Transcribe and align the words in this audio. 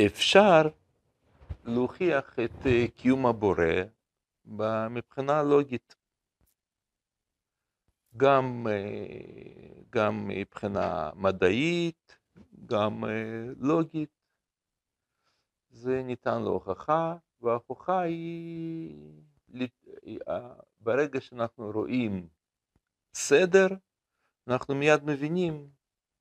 אפשר 0.00 0.62
להוכיח 1.64 2.38
את 2.44 2.66
אה, 2.66 2.86
קיום 2.96 3.26
הבורא 3.26 3.64
מבחינה 4.90 5.42
לוגית. 5.42 5.96
גם, 8.16 8.66
אה, 8.70 9.82
גם 9.90 10.28
מבחינה 10.28 11.10
מדעית, 11.14 12.18
גם 12.66 13.04
אה, 13.04 13.44
לוגית. 13.56 14.10
זה 15.70 16.02
ניתן 16.02 16.42
להוכחה, 16.42 17.16
וההוכחה 17.40 18.00
היא, 18.00 19.22
ברגע 20.80 21.20
שאנחנו 21.20 21.70
רואים 21.70 22.28
סדר, 23.14 23.68
אנחנו 24.48 24.74
מיד 24.74 25.04
מבינים 25.04 25.68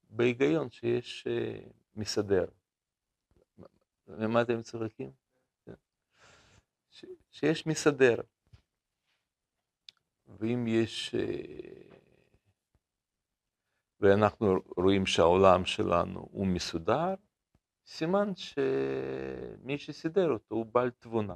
בהיגיון 0.09 0.70
שיש 0.70 1.27
מסדר. 1.95 2.45
למה 4.07 4.41
אתם 4.41 4.62
צוחקים? 4.62 5.12
שיש 7.31 7.67
מסדר. 7.67 8.16
ואם 10.27 10.67
יש, 10.67 11.16
אה, 11.16 11.98
ואנחנו 13.99 14.55
רואים 14.77 15.05
שהעולם 15.05 15.66
שלנו 15.66 16.27
הוא 16.31 16.48
מסודר, 16.48 17.13
סימן 17.85 18.35
שמי 18.35 19.77
שסידר 19.77 20.29
אותו 20.29 20.55
הוא 20.55 20.65
בעל 20.65 20.91
תבונה. 20.91 21.35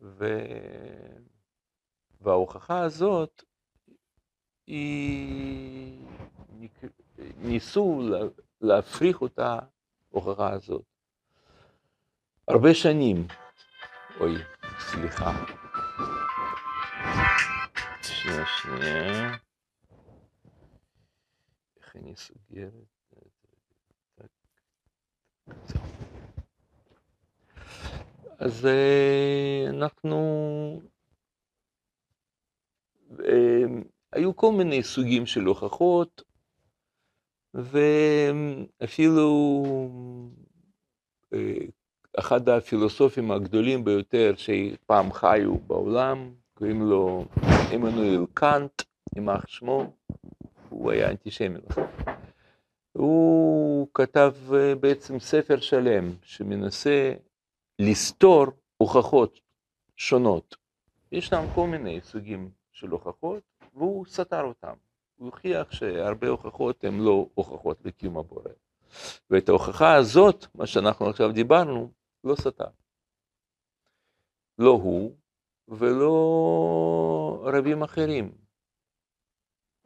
ו... 0.00 0.24
וההוכחה 2.20 2.84
הזאת 2.84 3.44
היא 4.66 6.00
ניסו 7.36 8.02
להפריך 8.64 9.22
אותה, 9.22 9.58
ההוכחה 10.12 10.52
הזאת. 10.52 10.82
הרבה 12.48 12.74
שנים, 12.74 13.26
אוי, 14.20 14.34
סליחה. 14.78 15.32
שנייה, 18.02 18.44
שנייה. 18.46 19.30
איך 21.76 21.96
אני 21.96 22.16
סוגר? 22.16 22.70
אז 28.38 28.66
אה, 28.66 29.66
אנחנו, 29.70 30.20
אה, 33.24 33.64
היו 34.12 34.36
כל 34.36 34.52
מיני 34.52 34.82
סוגים 34.82 35.26
של 35.26 35.40
הוכחות, 35.40 36.22
ואפילו 37.54 39.44
אה, 41.34 41.38
אחד 42.18 42.48
הפילוסופים 42.48 43.30
הגדולים 43.30 43.84
ביותר 43.84 44.32
שפעם 44.36 45.12
חיו 45.12 45.58
בעולם, 45.58 46.30
קוראים 46.54 46.82
לו 46.82 47.24
עמנואל 47.72 48.26
קאנט, 48.34 48.82
יימח 49.16 49.46
שמו, 49.46 49.92
הוא 50.68 50.90
היה 50.90 51.10
אנטישמי 51.10 51.58
הוא 52.92 53.88
כתב 53.94 54.34
אה, 54.54 54.74
בעצם 54.74 55.18
ספר 55.18 55.60
שלם 55.60 56.10
שמנסה 56.22 57.14
לסתור 57.78 58.46
הוכחות 58.76 59.40
שונות. 59.96 60.56
ישנם 61.12 61.44
כל 61.54 61.66
מיני 61.66 62.00
סוגים 62.02 62.50
של 62.72 62.90
הוכחות, 62.90 63.42
והוא 63.74 64.06
סתר 64.06 64.42
אותם. 64.42 64.74
הוא 65.16 65.26
הוכיח 65.26 65.72
שהרבה 65.72 66.28
הוכחות 66.28 66.84
הן 66.84 67.00
לא 67.00 67.28
הוכחות 67.34 67.84
לקיום 67.84 68.18
הבורא. 68.18 68.50
ואת 69.30 69.48
ההוכחה 69.48 69.94
הזאת, 69.94 70.46
מה 70.54 70.66
שאנחנו 70.66 71.08
עכשיו 71.08 71.32
דיברנו, 71.32 71.92
לא 72.24 72.34
סתר. 72.34 72.68
לא 74.58 74.70
הוא 74.70 75.16
ולא 75.68 77.50
רבים 77.54 77.82
אחרים, 77.82 78.32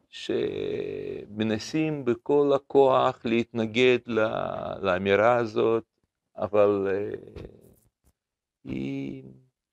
שמנסים 0.09 2.05
בכל 2.05 2.51
הכוח 2.55 3.25
להתנגד 3.25 3.99
לאמירה 4.81 5.35
הזאת, 5.35 5.83
אבל 6.35 6.87
אה, 6.91 7.11
היא 8.63 9.23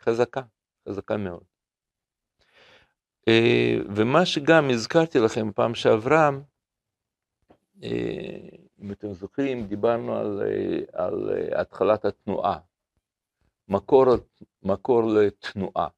חזקה, 0.00 0.42
חזקה 0.88 1.16
מאוד. 1.16 1.55
אה, 3.28 3.76
ומה 3.94 4.26
שגם 4.26 4.70
הזכרתי 4.70 5.18
לכם 5.18 5.52
פעם 5.52 5.74
שעברה, 5.74 6.30
אה, 7.82 8.48
אם 8.80 8.92
אתם 8.92 9.12
זוכרים, 9.12 9.66
דיברנו 9.66 10.16
על, 10.16 10.42
אה, 10.42 10.78
על 11.04 11.30
התחלת 11.56 12.04
התנועה, 12.04 12.58
מקור, 13.68 14.06
מקור 14.62 15.02
לתנועה. 15.02 15.88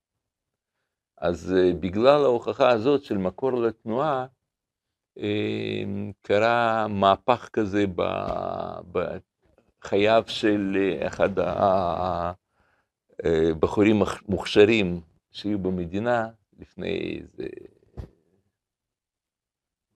אז 1.19 1.55
בגלל 1.81 2.25
ההוכחה 2.25 2.69
הזאת 2.71 3.05
של 3.05 3.19
מקור 3.19 3.53
לתנועה, 3.53 4.27
קרה 6.23 6.87
מהפך 6.89 7.49
כזה 7.53 7.85
בחייו 9.83 10.23
של 10.27 10.77
אחד 11.07 11.31
הבחורים 13.25 14.03
המוכשרים 14.03 15.01
שהיו 15.31 15.59
במדינה, 15.59 16.29
לפני 16.59 17.21
איזה 17.23 17.49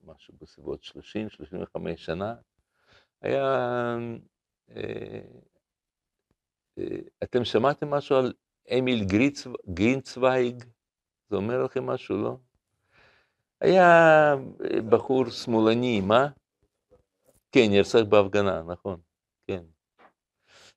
משהו 0.05 0.35
בסביבות 0.41 0.83
30-35 0.83 1.97
שנה, 1.97 2.35
היה... 3.23 3.45
אה, 4.71 5.21
אה, 6.79 6.99
אתם 7.23 7.45
שמעתם 7.45 7.91
משהו 7.91 8.17
על 8.17 8.33
אמיל 8.79 9.05
גרינצוויג? 9.75 10.65
זה 11.31 11.37
אומר 11.37 11.65
לכם 11.65 11.87
משהו, 11.87 12.17
לא? 12.17 12.37
היה 13.61 14.35
בחור 14.89 15.31
שמאלני, 15.31 16.01
מה? 16.01 16.29
כן, 17.53 17.67
נרצח 17.71 17.99
בהפגנה, 18.09 18.63
נכון, 18.63 19.01
כן. 19.47 19.63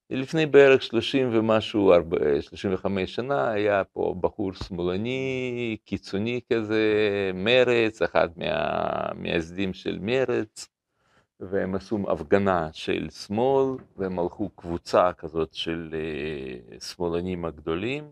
לפני 0.10 0.46
בערך 0.46 0.84
30 0.84 1.30
ומשהו, 1.34 1.94
35 2.42 3.16
שנה, 3.16 3.50
היה 3.52 3.84
פה 3.84 4.16
בחור 4.22 4.54
שמאלני, 4.54 5.78
קיצוני 5.86 6.42
כזה, 6.54 6.84
מרץ, 7.34 8.02
אחד 8.02 8.30
מהמייסדים 8.38 9.74
של 9.74 10.00
מרץ, 10.02 10.68
והם 11.40 11.76
עשו 11.76 12.00
הפגנה 12.12 12.70
של 12.74 13.10
שמאל, 13.10 13.78
והם 13.98 14.20
הלכו 14.20 14.50
קבוצה 14.50 15.14
כזאת 15.14 15.54
של 15.54 15.94
אה, 15.94 16.80
שמאלנים 16.80 17.46
הגדולים, 17.46 18.04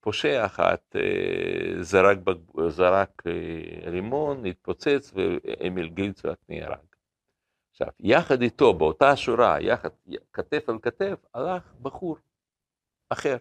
ופושע 0.00 0.46
אחת 0.46 0.96
אה, 0.96 1.82
זרק, 1.82 2.18
זרק 2.68 3.22
אה, 3.26 3.90
רימון, 3.90 4.46
התפוצץ, 4.46 5.12
ואמיל 5.14 5.88
גילצוואט 5.88 6.38
נהרג. 6.48 6.87
עכשיו, 7.80 7.92
יחד 8.00 8.42
איתו, 8.42 8.74
באותה 8.74 9.16
שורה, 9.16 9.60
יחד, 9.60 9.88
כתף 10.32 10.68
על 10.68 10.78
כתף, 10.82 11.24
הלך 11.34 11.74
בחור 11.82 12.16
אחר, 13.08 13.36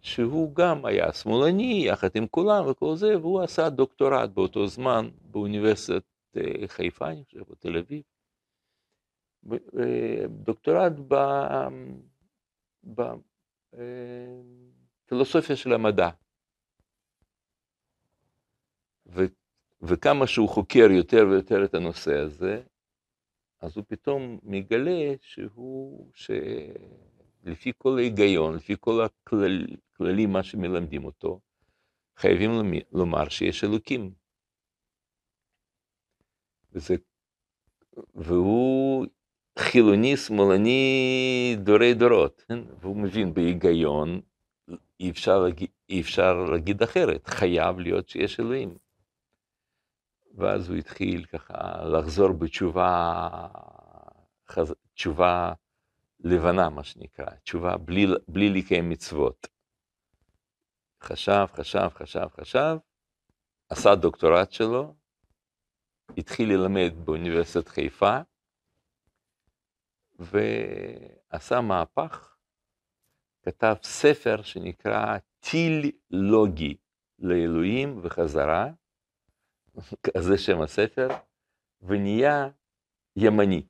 שהוא 0.00 0.54
גם 0.54 0.84
היה 0.84 1.12
שמאלני, 1.12 1.84
יחד 1.86 2.08
עם 2.14 2.26
כולם 2.26 2.66
וכל 2.66 2.96
זה, 2.96 3.18
והוא 3.18 3.42
עשה 3.42 3.70
דוקטורט 3.70 4.30
באותו 4.30 4.66
זמן 4.66 5.08
באוניברסיטת 5.22 6.02
אה, 6.36 6.68
חיפה, 6.68 7.08
אני 7.08 7.24
חושב, 7.24 7.40
או 7.50 7.54
תל 7.54 7.76
אביב. 7.76 8.02
אה, 9.52 10.26
דוקטורט 10.28 10.92
בפילוסופיה 15.08 15.50
אה, 15.50 15.56
של 15.56 15.72
המדע. 15.72 16.10
ו, 19.06 19.22
וכמה 19.82 20.26
שהוא 20.26 20.48
חוקר 20.48 20.90
יותר 20.90 21.26
ויותר 21.30 21.64
את 21.64 21.74
הנושא 21.74 22.18
הזה, 22.18 22.62
אז 23.62 23.76
הוא 23.76 23.84
פתאום 23.88 24.38
מגלה 24.42 25.14
שהוא, 25.20 26.10
שלפי 26.14 27.72
כל 27.78 27.98
ההיגיון, 27.98 28.54
לפי 28.54 28.74
כל 28.80 29.00
הכללים, 29.04 30.32
מה 30.32 30.42
שמלמדים 30.42 31.04
אותו, 31.04 31.40
חייבים 32.16 32.50
לומר 32.92 33.28
שיש 33.28 33.64
אלוקים. 33.64 34.12
וזה, 36.72 36.94
והוא 38.14 39.06
חילוני 39.58 40.16
שמאלני 40.16 41.56
דורי 41.62 41.94
דורות, 41.94 42.44
כן? 42.48 42.58
והוא 42.80 42.96
מבין 42.96 43.34
בהיגיון, 43.34 44.20
אי 45.00 45.10
אפשר, 45.10 45.44
אי 45.88 46.00
אפשר 46.00 46.44
להגיד 46.44 46.82
אחרת, 46.82 47.26
חייב 47.26 47.78
להיות 47.78 48.08
שיש 48.08 48.40
אלוהים. 48.40 48.78
ואז 50.34 50.68
הוא 50.68 50.76
התחיל 50.76 51.24
ככה 51.24 51.84
לחזור 51.84 52.32
בתשובה, 52.32 53.28
חז... 54.48 54.74
תשובה 54.94 55.52
לבנה, 56.20 56.68
מה 56.68 56.84
שנקרא, 56.84 57.26
תשובה 57.42 57.76
בלי, 57.76 58.06
בלי 58.28 58.48
לקיים 58.48 58.90
מצוות. 58.90 59.46
חשב, 61.02 61.46
חשב, 61.54 61.88
חשב, 61.94 62.26
חשב, 62.40 62.76
עשה 63.68 63.94
דוקטורט 63.94 64.52
שלו, 64.52 64.94
התחיל 66.16 66.52
ללמד 66.52 66.92
באוניברסיטת 67.04 67.68
חיפה, 67.68 68.18
ועשה 70.18 71.60
מהפך, 71.60 72.36
כתב 73.42 73.74
ספר 73.82 74.42
שנקרא 74.42 75.18
טיל 75.40 75.90
לוגי 76.10 76.76
לאלוהים 77.18 78.00
וחזרה, 78.02 78.70
זה 80.18 80.38
שם 80.38 80.60
הספר, 80.60 81.08
ונהיה 81.82 82.48
ימני. 83.16 83.62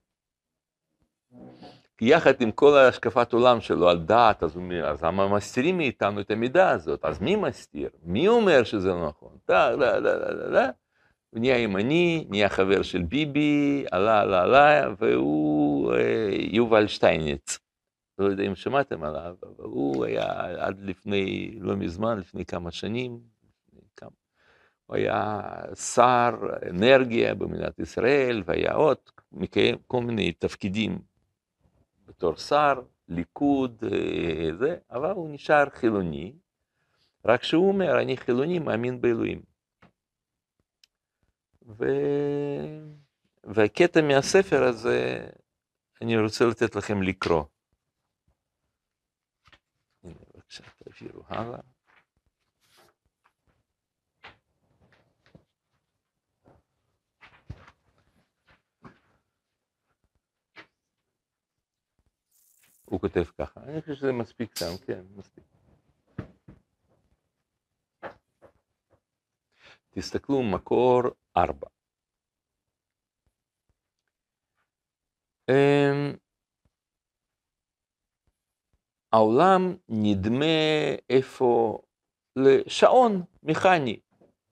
יחד 2.00 2.40
עם 2.40 2.50
כל 2.52 2.78
השקפת 2.78 3.32
עולם 3.32 3.60
שלו 3.60 3.88
על 3.88 3.98
דת, 3.98 4.42
אז, 4.42 4.56
הוא 4.56 4.72
אז 4.84 5.04
מסתירים 5.30 5.76
מאיתנו 5.76 6.20
את 6.20 6.30
המידה 6.30 6.70
הזאת? 6.70 7.04
אז 7.04 7.20
מי 7.20 7.36
מסתיר? 7.36 7.90
מי 8.02 8.28
אומר 8.28 8.64
שזה 8.64 8.88
לא 8.88 9.08
נכון? 9.08 9.36
דה, 9.48 9.76
דה, 9.76 10.00
דה, 10.00 10.18
דה, 10.18 10.34
דה, 10.34 10.50
דה. 10.50 10.70
הוא 11.30 11.40
נהיה 11.40 11.58
ימני, 11.58 12.26
נהיה 12.30 12.48
חבר 12.48 12.82
של 12.82 13.02
ביבי, 13.02 13.84
עלה, 13.90 14.20
עלה, 14.20 14.42
עלה, 14.42 14.94
והוא 14.98 15.94
אה, 15.94 16.28
יובל 16.32 16.86
שטייניץ. 16.86 17.58
לא 18.18 18.26
יודע 18.26 18.44
אם 18.44 18.54
שמעתם 18.54 19.04
עליו, 19.04 19.34
אבל 19.42 19.64
הוא 19.64 20.04
היה 20.04 20.26
עד 20.66 20.80
לפני, 20.80 21.54
לא 21.60 21.76
מזמן, 21.76 22.18
לפני 22.18 22.44
כמה 22.44 22.70
שנים, 22.70 23.20
הוא 24.86 24.96
היה 24.96 25.40
שר 25.74 26.30
אנרגיה 26.70 27.34
במדינת 27.34 27.78
ישראל, 27.78 28.42
והיה 28.46 28.72
עוד 28.72 28.98
מקיים 29.32 29.76
כל 29.86 30.00
מיני 30.00 30.32
תפקידים 30.32 30.98
בתור 32.06 32.36
שר, 32.36 32.82
ליכוד, 33.08 33.84
אה, 33.92 34.56
זה, 34.58 34.76
אבל 34.90 35.10
הוא 35.10 35.30
נשאר 35.30 35.70
חילוני, 35.70 36.32
רק 37.24 37.42
שהוא 37.42 37.68
אומר, 37.68 38.00
אני 38.02 38.16
חילוני, 38.16 38.58
מאמין 38.58 39.00
באלוהים. 39.00 39.42
ו... 41.66 41.84
והקטע 43.44 44.00
מהספר 44.02 44.62
הזה, 44.62 45.28
אני 46.02 46.18
רוצה 46.18 46.44
לתת 46.44 46.76
לכם 46.76 47.02
לקרוא. 47.02 47.44
הנה, 50.04 50.14
בבקשה, 50.34 50.64
תעבירו 50.84 51.22
הלאה. 51.28 51.71
הוא 62.92 63.00
כותב 63.00 63.24
ככה, 63.38 63.60
אני 63.64 63.80
חושב 63.80 63.94
שזה 63.94 64.12
מספיק 64.12 64.58
שם, 64.58 64.76
כן, 64.86 65.02
מספיק. 65.16 65.44
תסתכלו, 69.90 70.42
מקור 70.42 71.02
ארבע. 71.36 71.68
אמ, 75.50 76.16
העולם 79.12 79.76
נדמה 79.88 80.46
איפה 81.10 81.82
לשעון 82.36 83.22
מכני, 83.42 84.00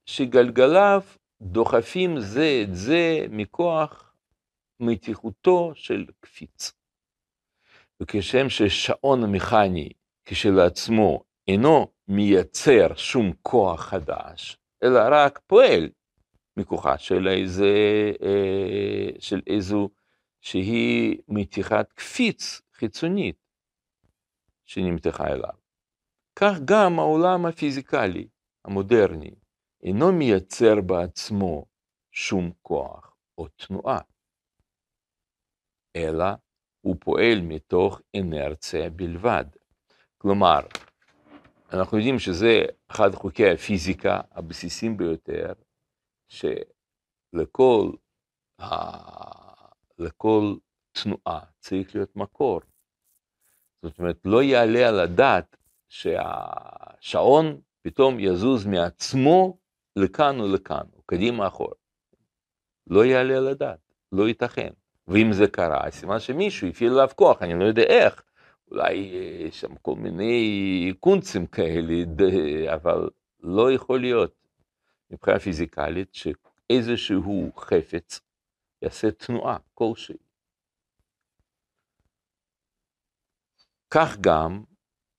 שגלגליו 0.07 1.01
דוחפים 1.43 2.21
זה 2.21 2.63
את 2.63 2.75
זה 2.75 3.27
מכוח 3.31 4.15
מתיחותו 4.81 5.73
של 5.75 6.07
קפיץ. 6.21 6.80
וכשם 8.01 8.49
ששעון 8.49 9.33
מכני 9.33 9.89
כשלעצמו 10.25 11.25
אינו 11.49 11.87
מייצר 12.09 12.95
שום 12.97 13.33
כוח 13.43 13.81
חדש, 13.81 14.59
אלא 14.83 15.01
רק 15.11 15.41
פועל 15.47 15.91
מכוחה 16.57 16.99
של 16.99 17.29
איזה, 17.29 17.73
אה, 18.23 19.21
של 19.21 19.41
איזו 19.47 19.89
שהיא 20.41 21.19
מתיחת 21.29 21.93
קפיץ 21.93 22.61
חיצונית 22.73 23.37
שנמתחה 24.65 25.27
אליו. 25.27 25.55
כך 26.37 26.59
גם 26.65 26.99
העולם 26.99 27.47
הפיזיקלי 27.47 28.29
המודרני 28.65 29.35
אינו 29.83 30.13
מייצר 30.13 30.81
בעצמו 30.87 31.67
שום 32.13 32.51
כוח 32.63 33.17
או 33.39 33.49
תנועה, 33.49 33.99
אלא 35.97 36.25
הוא 36.81 36.97
פועל 37.01 37.41
מתוך 37.43 38.01
אנרציה 38.17 38.91
בלבד. 38.91 39.45
כלומר, 40.19 40.61
אנחנו 41.73 41.99
יודעים 41.99 42.19
שזה 42.19 42.63
אחד 42.89 43.15
חוקי 43.15 43.51
הפיזיקה 43.51 44.21
הבסיסיים 44.33 44.97
ביותר, 44.97 45.53
שלכל 46.29 47.91
ה... 48.61 48.67
לכל 49.99 50.57
תנועה 50.93 51.41
צריך 51.59 51.95
להיות 51.95 52.17
מקור. 52.17 52.61
זאת 53.83 53.99
אומרת, 53.99 54.19
לא 54.25 54.43
יעלה 54.43 54.89
על 54.89 55.01
הדעת 55.01 55.57
שהשעון 55.89 57.61
פתאום 57.83 58.21
יזוז 58.21 58.67
מעצמו 58.67 59.59
לכאן 59.97 60.41
או 60.41 60.55
לכאן, 60.55 60.85
או 60.93 61.03
קדימה 61.03 61.47
אחורה. 61.47 61.75
לא 62.87 63.05
יעלה 63.05 63.37
על 63.37 63.49
הדעת, 63.49 63.93
לא 64.13 64.29
ייתכן. 64.29 64.71
ואם 65.11 65.33
זה 65.33 65.47
קרה, 65.49 65.91
סימן 65.91 66.21
שמישהו 66.21 66.69
הפעיל 66.69 66.93
עליו 66.93 67.09
כוח, 67.17 67.43
אני 67.43 67.55
לא 67.59 67.65
יודע 67.65 67.83
איך, 67.83 68.23
אולי 68.71 68.93
יש 69.47 69.61
שם 69.61 69.75
כל 69.77 69.95
מיני 69.95 70.93
קונצים 71.01 71.47
כאלה, 71.47 71.95
אבל 72.75 73.11
לא 73.41 73.73
יכול 73.73 74.01
להיות 74.01 74.47
מבחינה 75.11 75.39
פיזיקלית 75.39 76.15
שאיזשהו 76.15 77.53
חפץ 77.57 78.21
יעשה 78.83 79.11
תנועה 79.11 79.57
כלשהי. 79.75 80.17
כך 83.91 84.17
גם, 84.21 84.65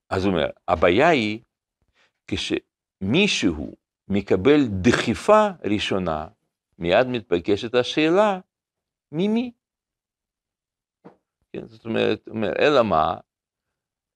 אז 0.09 0.25
הוא 0.25 0.33
אומר, 0.33 0.49
הבעיה 0.67 1.09
היא 1.09 1.39
כשמישהו 2.27 3.75
מקבל 4.07 4.67
דחיפה 4.81 5.47
ראשונה, 5.63 6.27
מיד 6.77 7.07
מתבקשת 7.07 7.75
השאלה, 7.75 8.39
ממי? 9.11 9.51
כן, 11.53 11.67
זאת 11.67 11.85
אומרת, 11.85 12.27
אומר, 12.27 12.53
אלא 12.59 12.83
מה, 12.83 13.15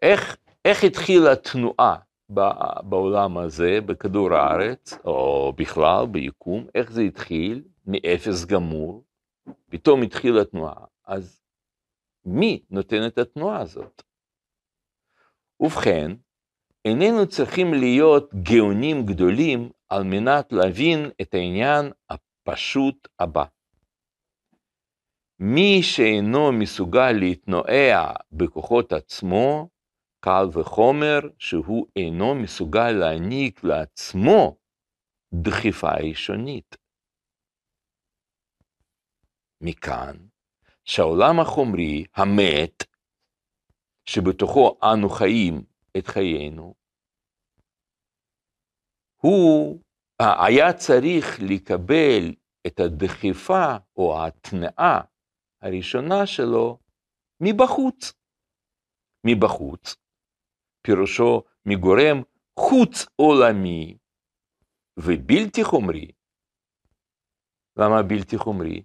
איך, 0.01 0.37
איך 0.65 0.83
התחילה 0.83 1.31
התנועה 1.31 1.95
בעולם 2.83 3.37
הזה, 3.37 3.79
בכדור 3.85 4.33
הארץ, 4.33 4.93
או 5.05 5.53
בכלל, 5.57 6.05
ביקום, 6.11 6.67
איך 6.75 6.91
זה 6.91 7.01
התחיל, 7.01 7.63
מאפס 7.85 8.45
גמור, 8.45 9.03
פתאום 9.69 10.01
התחילה 10.01 10.41
התנועה, 10.41 10.85
אז 11.05 11.41
מי 12.25 12.63
נותן 12.69 13.07
את 13.07 13.17
התנועה 13.17 13.61
הזאת? 13.61 14.03
ובכן, 15.59 16.11
איננו 16.85 17.27
צריכים 17.27 17.73
להיות 17.73 18.33
גאונים 18.33 19.05
גדולים 19.05 19.69
על 19.89 20.03
מנת 20.03 20.51
להבין 20.51 21.09
את 21.21 21.33
העניין 21.33 21.91
הפשוט 22.09 23.07
הבא. 23.19 23.43
מי 25.39 25.83
שאינו 25.83 26.51
מסוגל 26.51 27.11
להתנועע 27.19 28.13
בכוחות 28.31 28.93
עצמו, 28.93 29.69
קל 30.19 30.45
וחומר 30.53 31.19
שהוא 31.39 31.87
אינו 31.95 32.35
מסוגל 32.35 32.91
להעניק 32.91 33.63
לעצמו 33.63 34.57
דחיפה 35.33 35.91
ראשונית. 36.09 36.77
מכאן 39.61 40.15
שהעולם 40.85 41.39
החומרי, 41.39 42.05
המת, 42.15 42.83
שבתוכו 44.05 44.79
אנו 44.83 45.09
חיים 45.09 45.63
את 45.97 46.07
חיינו, 46.07 46.73
הוא 49.21 49.79
היה 50.19 50.73
צריך 50.73 51.25
לקבל 51.49 52.33
את 52.67 52.79
הדחיפה 52.79 53.75
או 53.97 54.17
ההתנעה 54.17 55.01
הראשונה 55.65 56.25
שלו 56.25 56.79
מבחוץ. 57.39 58.13
מבחוץ, 59.27 59.95
פירושו 60.81 61.43
מגורם 61.65 62.17
חוץ 62.59 63.05
עולמי 63.15 63.97
ובלתי 64.97 65.63
חומרי. 65.63 66.11
למה 67.77 68.03
בלתי 68.03 68.37
חומרי? 68.37 68.83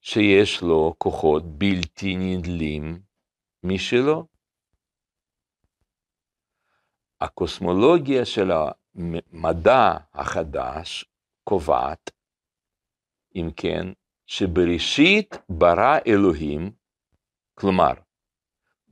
שיש 0.00 0.62
לו 0.62 0.94
כוחות 0.98 1.42
בלתי 1.58 2.16
נדלים 2.16 3.02
משלו. 3.62 4.26
הקוסמולוגיה 7.20 8.24
של 8.24 8.50
המדע 8.94 9.92
החדש 10.14 11.04
קובעת, 11.44 12.10
אם 13.36 13.50
כן, 13.56 13.86
שבראשית 14.26 15.38
ברא 15.48 15.98
אלוהים, 16.06 16.70
כלומר, 17.54 17.92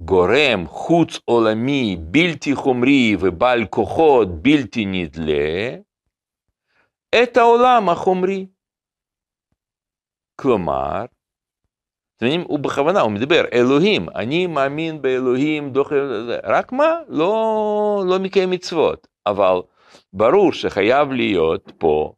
גורם 0.01 0.67
חוץ 0.67 1.19
עולמי 1.25 1.97
בלתי 2.01 2.55
חומרי 2.55 3.17
ובעל 3.21 3.67
כוחות 3.67 4.29
בלתי 4.43 4.85
נדלה, 4.87 5.77
את 7.23 7.37
העולם 7.37 7.89
החומרי. 7.89 8.47
כלומר, 10.37 11.05
אתם 12.17 12.27
מבינים, 12.27 12.47
הוא 12.49 12.59
בכוונה, 12.59 13.01
הוא 13.01 13.13
מדבר, 13.13 13.45
אלוהים, 13.53 14.09
אני 14.09 14.47
מאמין 14.47 15.03
באלוהים, 15.03 15.73
דוח... 15.73 15.93
רק 16.45 16.73
מה? 16.73 16.95
לא, 17.09 18.05
לא 18.09 18.19
מקיים 18.19 18.51
מצוות, 18.51 19.09
אבל 19.27 19.61
ברור 20.13 20.53
שחייב 20.53 21.13
להיות 21.13 21.73
פה 21.79 22.13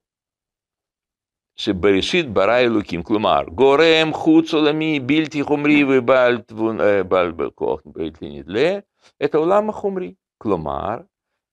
שבראשית 1.57 2.33
ברא 2.33 2.59
אלוקים, 2.59 3.03
כלומר, 3.03 3.43
גורם 3.55 4.13
חוץ 4.13 4.55
עולמי 4.55 5.01
בלתי 5.01 5.43
חומרי 5.43 5.85
ובעל 5.85 6.41
תבון, 6.41 6.81
אה, 6.81 7.03
בעל 7.03 7.33
כוח 7.55 7.81
בלתי 7.87 8.29
נדלה, 8.29 8.79
את 9.25 9.35
העולם 9.35 9.69
החומרי. 9.69 10.15
כלומר, 10.39 10.97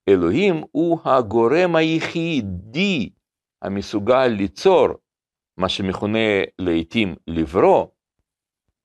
אלוהים 0.10 0.64
הוא 0.72 1.00
הגורם 1.06 1.76
היחידי 1.76 3.10
המסוגל 3.62 4.28
ליצור 4.28 4.88
מה 5.58 5.70
שמכונה 5.70 6.30
לעתים 6.60 7.16
לברוא, 7.28 7.88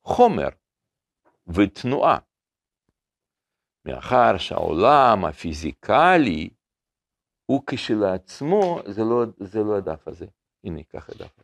חומר 0.04 0.49
ותנועה. 1.47 2.18
מאחר 3.85 4.38
שהעולם 4.38 5.25
הפיזיקלי 5.25 6.50
הוא 7.46 7.62
כשלעצמו, 7.66 8.78
זה 8.87 9.02
לא, 9.02 9.25
זה 9.38 9.58
לא 9.62 9.76
הדף 9.76 10.08
הזה. 10.08 10.26
הנה, 10.64 10.82
ככה 10.82 11.12
דף. 11.12 11.42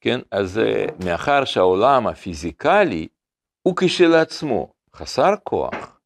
כן, 0.00 0.20
אז 0.30 0.58
אה, 0.58 0.86
מאחר 1.04 1.44
שהעולם 1.44 2.06
הפיזיקלי 2.06 3.08
הוא 3.62 3.76
כשלעצמו 3.76 4.72
חסר 4.94 5.30
כוח, 5.44 6.00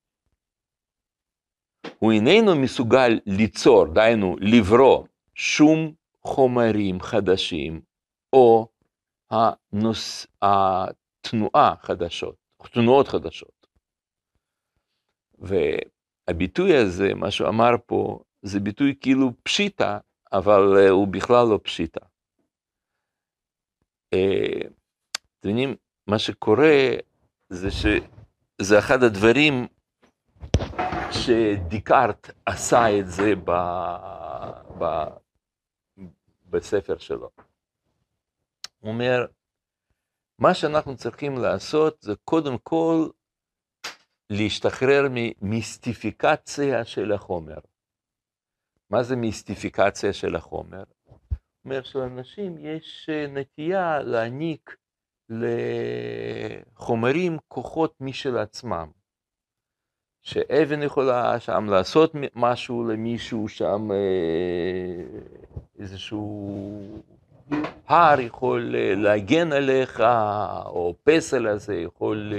הוא 1.98 2.12
איננו 2.12 2.56
מסוגל 2.56 3.20
ליצור, 3.26 3.86
דהיינו 3.94 4.36
לברוא, 4.40 5.06
שום 5.34 5.92
חומרים 6.22 7.00
חדשים 7.00 7.80
או 8.32 8.68
הנוס, 9.30 10.26
התנועה 11.20 11.74
חדשות, 11.82 12.36
תנועות 12.72 13.08
חדשות. 13.08 13.66
והביטוי 15.38 16.76
הזה, 16.76 17.14
מה 17.14 17.30
שהוא 17.30 17.48
אמר 17.48 17.70
פה, 17.86 18.22
זה 18.42 18.60
ביטוי 18.60 18.94
כאילו 19.00 19.32
פשיטה, 19.42 19.98
אבל 20.32 20.76
אה, 20.78 20.90
הוא 20.90 21.08
בכלל 21.08 21.46
לא 21.46 21.60
פשיטה. 21.62 22.00
אה, 24.12 24.68
אתם 25.40 25.48
יודעים, 25.48 25.76
מה 26.06 26.18
שקורה 26.18 26.76
זה 27.48 27.68
שזה 27.70 28.78
אחד 28.78 29.02
הדברים 29.02 29.66
שדיקארט 31.12 32.30
עשה 32.46 32.98
את 32.98 33.06
זה 33.06 33.32
ב, 33.44 33.50
ב, 34.78 35.04
בספר 36.50 36.98
שלו. 36.98 37.30
הוא 38.78 38.92
אומר, 38.92 39.26
מה 40.40 40.54
שאנחנו 40.54 40.96
צריכים 40.96 41.38
לעשות 41.38 41.96
זה 42.00 42.12
קודם 42.24 42.58
כל 42.58 43.08
להשתחרר 44.30 45.06
ממיסטיפיקציה 45.10 46.84
של 46.84 47.12
החומר. 47.12 47.58
מה 48.90 49.02
זה 49.02 49.16
מיסטיפיקציה 49.16 50.12
של 50.12 50.36
החומר? 50.36 50.82
אומר 51.64 51.82
שלאנשים 51.82 52.58
יש 52.58 53.10
אה, 53.12 53.26
נטייה 53.26 54.00
להעניק 54.02 54.76
לחומרים 56.78 57.38
כוחות 57.48 57.94
משל 58.00 58.38
עצמם. 58.38 58.90
שאבן 60.22 60.82
יכולה 60.82 61.40
שם 61.40 61.66
לעשות 61.70 62.12
משהו 62.34 62.84
למישהו 62.84 63.48
שם, 63.48 63.92
אה, 63.92 65.04
איזשהו 65.78 67.02
הר 67.86 68.20
יכול 68.20 68.76
אה, 68.76 68.94
להגן 68.94 69.52
עליך, 69.52 70.00
או 70.66 70.94
פסל 71.04 71.46
הזה 71.46 71.74
יכול 71.74 72.32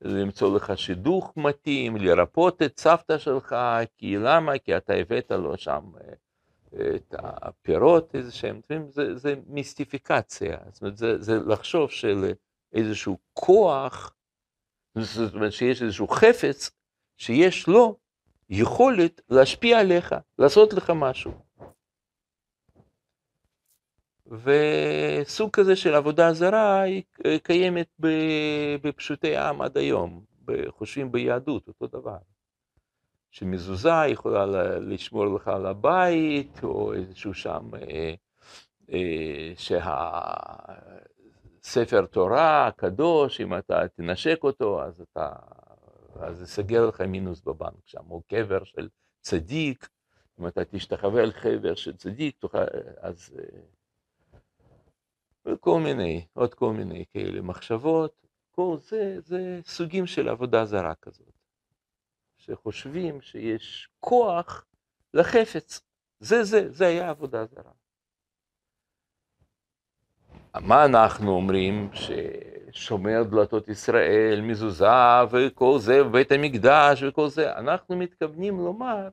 למצוא 0.00 0.56
לך 0.56 0.78
שידוך 0.78 1.32
מתאים, 1.36 1.96
לרפות 1.96 2.62
את 2.62 2.80
סבתא 2.80 3.18
שלך, 3.18 3.56
כי 3.98 4.16
למה? 4.16 4.58
כי 4.58 4.76
אתה 4.76 4.94
הבאת 4.94 5.30
לו 5.30 5.56
שם 5.56 5.80
אה, 6.00 6.12
את 6.96 7.14
הפירות 7.18 8.14
איזה 8.14 8.32
שהם, 8.32 8.60
זה, 8.88 9.16
זה 9.16 9.34
מיסטיפיקציה, 9.46 10.56
זאת 10.72 10.82
אומרת, 10.82 10.96
זה, 10.96 11.22
זה 11.22 11.38
לחשוב 11.46 11.90
של 11.90 12.32
איזשהו 12.72 13.18
כוח, 13.32 14.14
זאת 14.94 15.34
אומרת 15.34 15.52
שיש 15.52 15.82
איזשהו 15.82 16.08
חפץ 16.08 16.70
שיש 17.16 17.68
לו 17.68 17.96
יכולת 18.50 19.20
להשפיע 19.30 19.80
עליך, 19.80 20.14
לעשות 20.38 20.72
לך 20.72 20.92
משהו. 20.96 21.32
וסוג 24.32 25.50
כזה 25.50 25.76
של 25.76 25.94
עבודה 25.94 26.32
זרה 26.32 26.80
היא 26.80 27.02
קיימת 27.42 27.88
בפשוטי 28.82 29.36
עם 29.36 29.62
עד 29.62 29.78
היום, 29.78 30.24
חושבים 30.68 31.12
ביהדות, 31.12 31.68
אותו 31.68 31.86
דבר. 31.86 32.18
שמזוזה 33.30 33.90
יכולה 34.08 34.46
לשמור 34.80 35.26
לך 35.36 35.48
על 35.48 35.66
הבית, 35.66 36.60
או 36.62 36.92
איזשהו 36.92 37.34
שם, 37.34 37.70
אה, 37.74 38.14
אה, 38.92 39.52
שהספר 41.62 42.06
תורה 42.06 42.66
הקדוש, 42.66 43.40
אם 43.40 43.54
אתה 43.54 43.88
תנשק 43.88 44.38
אותו, 44.42 44.82
אז 44.82 45.00
אתה, 45.00 45.32
אז 46.20 46.42
יסגר 46.42 46.86
לך 46.86 47.00
מינוס 47.00 47.40
בבנק 47.40 47.86
שם, 47.86 48.10
או 48.10 48.22
קבר 48.28 48.64
של 48.64 48.88
צדיק, 49.20 49.88
אם 50.40 50.46
אתה 50.46 50.64
תשתחווה 50.64 51.22
על 51.22 51.32
חבר 51.32 51.74
של 51.74 51.96
צדיק, 51.96 52.36
תוכל, 52.38 52.58
אז... 53.00 53.34
אה, 53.38 53.44
וכל 55.46 55.80
מיני, 55.80 56.26
עוד 56.32 56.54
כל 56.54 56.72
מיני 56.72 57.04
כאלה 57.10 57.40
מחשבות, 57.40 58.26
כל 58.50 58.76
זה, 58.78 59.20
זה 59.20 59.60
סוגים 59.64 60.06
של 60.06 60.28
עבודה 60.28 60.64
זרה 60.64 60.94
כזאת, 60.94 61.32
שחושבים 62.36 63.20
שיש 63.20 63.88
כוח 64.00 64.66
לחפץ, 65.14 65.80
זה 66.20 66.44
זה, 66.44 66.72
זה 66.72 66.86
היה 66.86 67.10
עבודה 67.10 67.44
זרה. 67.46 67.72
מה 70.60 70.84
אנחנו 70.84 71.30
אומרים 71.30 71.90
ששומר 71.92 73.22
דלתות 73.30 73.68
ישראל, 73.68 74.40
מזוזה 74.40 75.24
וכל 75.30 75.78
זה, 75.78 76.06
ובית 76.06 76.32
המקדש 76.32 77.02
וכל 77.02 77.28
זה, 77.28 77.56
אנחנו 77.56 77.96
מתכוונים 77.96 78.58
לומר 78.58 79.08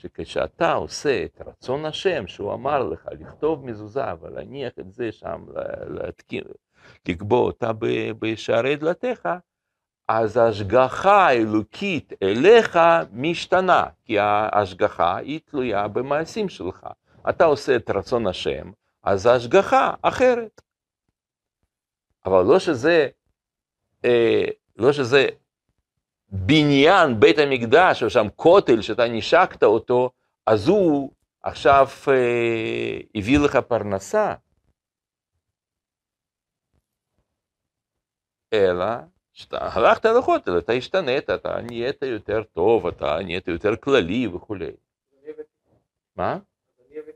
שכשאתה 0.00 0.72
עושה 0.72 1.24
את 1.24 1.42
רצון 1.46 1.84
השם, 1.84 2.26
שהוא 2.26 2.54
אמר 2.54 2.82
לך 2.88 3.08
לכתוב 3.20 3.66
מזוזה 3.66 4.04
ולהניח 4.20 4.72
את 4.80 4.92
זה 4.92 5.12
שם, 5.12 5.44
להתקין, 5.88 6.44
לקבוע 7.08 7.40
אותה 7.40 7.70
בשערי 8.18 8.76
דלתיך, 8.76 9.28
אז 10.08 10.36
ההשגחה 10.36 11.26
האלוקית 11.26 12.12
אליך 12.22 12.78
משתנה, 13.12 13.84
כי 14.04 14.18
ההשגחה 14.18 15.16
היא 15.16 15.40
תלויה 15.44 15.88
במעשים 15.88 16.48
שלך. 16.48 16.86
אתה 17.28 17.44
עושה 17.44 17.76
את 17.76 17.90
רצון 17.90 18.26
השם, 18.26 18.70
אז 19.02 19.26
ההשגחה 19.26 19.94
אחרת. 20.02 20.60
אבל 22.26 22.44
לא 22.44 22.58
שזה, 22.58 23.08
אה, 24.04 24.44
לא 24.76 24.92
שזה 24.92 25.26
בניין 26.32 27.20
בית 27.20 27.38
המקדש, 27.38 28.02
או 28.02 28.10
שם 28.10 28.26
כותל 28.36 28.80
שאתה 28.80 29.08
נשקת 29.08 29.62
אותו, 29.62 30.10
אז 30.46 30.68
הוא 30.68 31.12
עכשיו 31.42 31.86
אה, 32.08 32.98
הביא 33.14 33.38
לך 33.38 33.56
פרנסה. 33.56 34.34
אלא 38.52 38.86
שאתה 39.32 39.58
הלכת 39.60 40.04
לכותל, 40.04 40.58
אתה 40.58 40.72
השתנית, 40.72 41.30
אתה 41.30 41.60
נהיית 41.60 42.02
יותר 42.02 42.42
טוב, 42.42 42.86
אתה 42.86 43.16
נהיית 43.24 43.48
יותר 43.48 43.76
כללי 43.76 44.26
וכולי. 44.26 44.70
מה? 46.16 46.38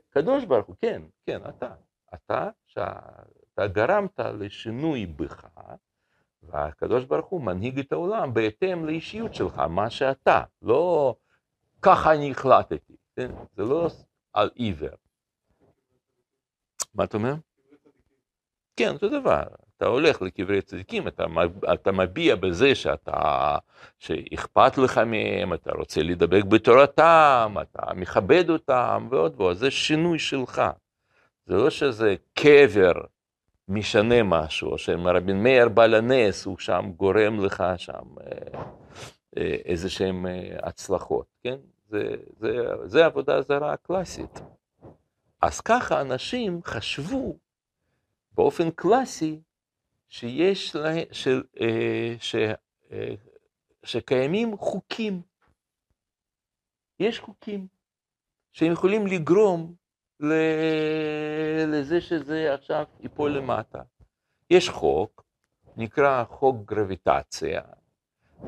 קדוש 0.09 0.45
ברוך 0.45 0.67
הוא, 0.67 0.75
כן, 0.81 1.01
כן, 1.25 1.41
אתה. 1.49 1.73
אתה, 2.13 2.49
שאתה 2.65 3.67
גרמת 3.67 4.19
לשינוי 4.19 5.05
בך, 5.05 5.45
והקדוש 6.51 7.03
ברוך 7.03 7.25
הוא 7.25 7.41
מנהיג 7.41 7.79
את 7.79 7.91
העולם 7.91 8.33
בהתאם 8.33 8.85
לאישיות 8.85 9.35
שלך, 9.35 9.59
מה 9.59 9.89
שאתה, 9.89 10.43
לא 10.61 11.15
ככה 11.81 12.13
אני 12.13 12.31
החלטתי, 12.31 12.95
כן? 13.15 13.31
זה 13.57 13.63
לא 13.63 13.89
על 14.33 14.49
עיוור. 14.55 14.95
מה 16.95 17.03
אתה 17.03 17.17
אומר? 17.17 17.33
כן, 18.75 18.93
אותו 18.93 19.09
דבר. 19.09 19.43
אתה 19.77 19.85
הולך 19.85 20.21
לקברי 20.21 20.61
צדיקים, 20.61 21.07
אתה, 21.07 21.25
אתה 21.73 21.91
מביע 21.91 22.35
בזה 22.35 22.75
שאתה, 22.75 23.57
שאכפת 23.99 24.77
לך 24.77 24.97
מהם, 24.97 25.53
אתה 25.53 25.71
רוצה 25.71 26.03
לדבק 26.03 26.43
בתורתם, 26.43 27.55
אתה 27.61 27.93
מכבד 27.93 28.49
אותם 28.49 29.07
ועוד 29.11 29.33
ועוד, 29.37 29.57
זה 29.57 29.71
שינוי 29.71 30.19
שלך. 30.19 30.61
זה 31.45 31.55
לא 31.55 31.69
שזה 31.69 32.15
קבר 32.33 32.91
משנה 33.67 34.23
משהו, 34.23 34.71
או 34.71 34.77
שרבי 34.77 35.33
מאיר 35.33 35.69
בעל 35.69 35.93
הנס 35.93 36.45
הוא 36.45 36.57
שם 36.57 36.91
גורם 36.97 37.45
לך 37.45 37.63
שם 37.77 38.17
אה, 38.21 38.61
אה, 39.37 39.55
איזה 39.65 39.89
שהם 39.89 40.27
אה, 40.27 40.57
הצלחות, 40.63 41.25
כן? 41.43 41.57
זה, 41.89 42.15
זה, 42.39 42.57
זה 42.85 43.05
עבודה 43.05 43.41
זרה 43.41 43.77
קלאסית. 43.77 44.39
אז 45.41 45.61
ככה 45.61 46.01
אנשים 46.01 46.61
חשבו 46.63 47.37
באופן 48.31 48.71
קלאסי 48.71 49.39
שיש 50.09 50.75
לה, 50.75 50.93
ש, 51.11 51.27
ש, 52.19 52.35
שקיימים 53.83 54.57
חוקים. 54.57 55.21
יש 56.99 57.19
חוקים 57.19 57.67
שהם 58.53 58.71
יכולים 58.71 59.07
לגרום 59.07 59.75
לזה 60.19 62.01
שזה 62.01 62.53
עכשיו 62.53 62.85
ייפול 62.99 63.37
למטה. 63.37 63.81
יש 64.49 64.69
חוק, 64.69 65.23
נקרא 65.77 66.23
חוק 66.23 66.55
גרביטציה, 66.65 67.61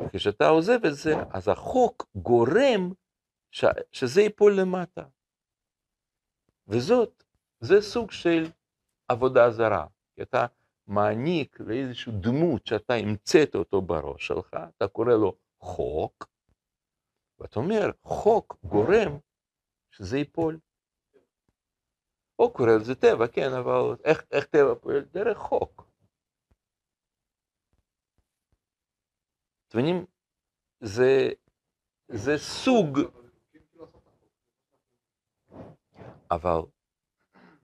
וכשאתה 0.06 0.48
עוזב 0.48 0.86
את 0.86 0.96
זה, 0.96 1.14
אז 1.30 1.48
החוק 1.48 2.08
גורם 2.16 2.92
ש... 3.52 3.66
שזה 3.92 4.22
ייפול 4.22 4.60
למטה. 4.60 5.04
וזאת, 6.68 7.24
זה 7.60 7.82
סוג 7.82 8.12
של 8.12 8.52
עבודה 9.08 9.52
זרה. 9.52 9.86
כי 10.16 10.22
אתה 10.22 10.46
מעניק 10.88 11.60
לאיזושהי 11.60 12.14
דמות 12.22 12.68
שאתה 12.68 12.94
המצאת 12.94 13.56
אותו 13.56 13.82
בראש 13.82 14.28
שלך, 14.28 14.56
אתה 14.78 14.88
קורא 14.88 15.14
לו 15.14 15.38
חוק, 15.60 16.28
ואתה 17.40 17.60
אומר, 17.60 17.92
חוק 18.04 18.58
גורם 18.64 19.18
שזה 19.92 20.18
ייפול. 20.18 20.60
הוא 22.38 22.54
קורא 22.54 22.72
לזה 22.82 22.96
טבע, 22.96 23.28
כן, 23.28 23.50
אבל 23.60 23.96
איך, 24.04 24.26
איך 24.32 24.46
טבע 24.46 24.76
פועל? 24.82 25.02
דרך 25.02 25.38
חוק. 25.38 25.88
אתם 29.68 29.78
מבינים? 29.78 30.06
זה, 30.80 31.30
זה 32.08 32.38
סוג, 32.38 33.00
אבל, 36.32 36.60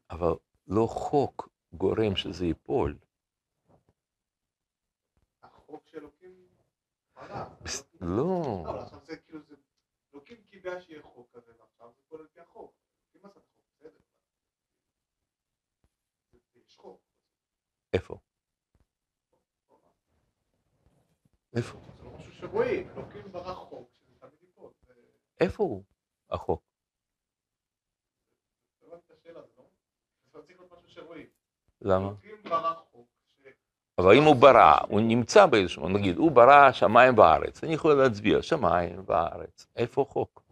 אבל 0.09 0.33
לא 0.67 0.87
חוק 0.89 1.49
גורם 1.73 2.15
שזה 2.15 2.45
ייפול. 2.45 2.97
החוק 5.43 5.87
שאלוקים 5.87 6.47
לא. 8.01 8.63
אבל 8.69 8.79
עכשיו 8.79 8.99
זה 9.05 9.17
כאילו. 9.17 9.39
אלוקים 10.13 10.43
קיבע 10.43 10.81
שיהיה 10.81 11.01
חוק 11.01 11.29
כזה, 11.33 11.51
ועכשיו 11.59 11.91
זה 11.95 12.01
פועל 12.07 12.21
על 12.21 12.27
פי 12.27 12.39
החוק. 12.39 12.73
לא 30.33 30.41
צריך 30.41 30.59
להיות 30.59 30.71
משהו 30.71 30.89
שרואים. 30.89 31.29
למה? 31.81 32.13
אבל 33.97 34.17
אם 34.17 34.23
הוא 34.23 34.35
ברא, 34.35 34.77
הוא 34.89 35.01
נמצא 35.01 35.45
באיזשהו, 35.45 35.89
נגיד, 35.89 36.17
הוא 36.17 36.31
ברא 36.31 36.71
שמיים 36.71 37.17
וארץ, 37.17 37.63
אני 37.63 37.73
יכול 37.73 37.93
להצביע 37.93 38.41
שמיים 38.41 39.03
וארץ, 39.05 39.67
איפה 39.75 40.05
חוק? 40.09 40.43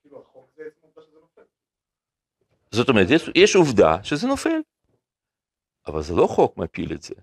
כאילו 0.00 0.22
החוק 0.22 0.50
זה 0.56 0.62
עצם 0.66 0.80
עובדה 0.82 1.02
שזה 1.02 1.18
נופל. 1.20 1.42
זאת 2.74 2.88
אומרת, 2.88 3.06
יש, 3.10 3.22
יש 3.34 3.56
עובדה 3.56 4.04
שזה 4.04 4.26
נופל, 4.26 4.60
אבל 5.86 6.02
זה 6.02 6.14
לא 6.14 6.26
חוק 6.26 6.56
מפיל 6.56 6.92
את 6.92 7.02
זה. 7.02 7.14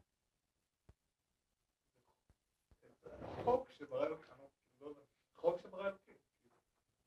חוק. 3.44 3.70
לא. 3.92 4.16
חוק. 5.36 5.62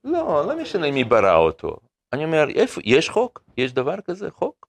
לא, 0.05 0.43
לא 0.47 0.62
משנה 0.62 0.91
מי 0.91 1.05
ברא 1.05 1.37
אותו. 1.37 1.77
אני 2.12 2.25
אומר, 2.25 2.49
איפה, 2.55 2.81
יש 2.85 3.09
חוק? 3.09 3.43
יש 3.57 3.73
דבר 3.73 4.01
כזה, 4.01 4.31
חוק? 4.31 4.69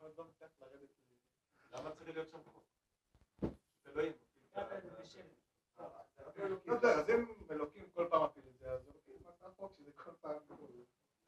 לא 0.00 0.08
חוק? 2.44 2.64
לא 6.66 6.74
יודע, 6.74 6.88
אז 6.88 7.10
אם 7.10 7.24
אלוקים 7.50 7.84
כל 7.94 8.06
פעם 8.10 8.24
מפיל 8.24 8.42
את 8.48 8.58
זה, 8.58 8.70
אז 8.70 8.80
אלוקים 8.88 9.26
עשה 9.28 9.46
חוק 9.56 9.72
שזה 9.78 9.90
כל 9.96 10.10
פעם... 10.20 10.36
למה 10.48 10.56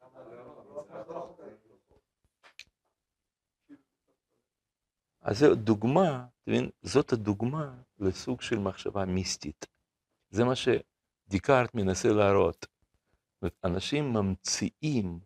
אז 5.21 5.37
זו 5.37 5.55
דוגמה, 5.55 6.25
זאת 6.81 7.13
הדוגמה 7.13 7.75
לסוג 7.99 8.41
של 8.41 8.59
מחשבה 8.59 9.05
מיסטית. 9.05 9.65
זה 10.29 10.43
מה 10.43 10.53
שדיקארט 10.55 11.75
מנסה 11.75 12.09
להראות. 12.09 12.65
אנשים 13.63 14.13
ממציאים 14.13 15.19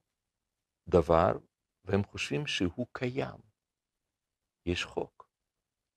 דבר 0.88 1.32
והם 1.86 2.04
חושבים 2.04 2.48
שהוא 2.48 2.88
קיים. 2.92 3.40
יש 4.66 4.86
חוק, 4.86 5.28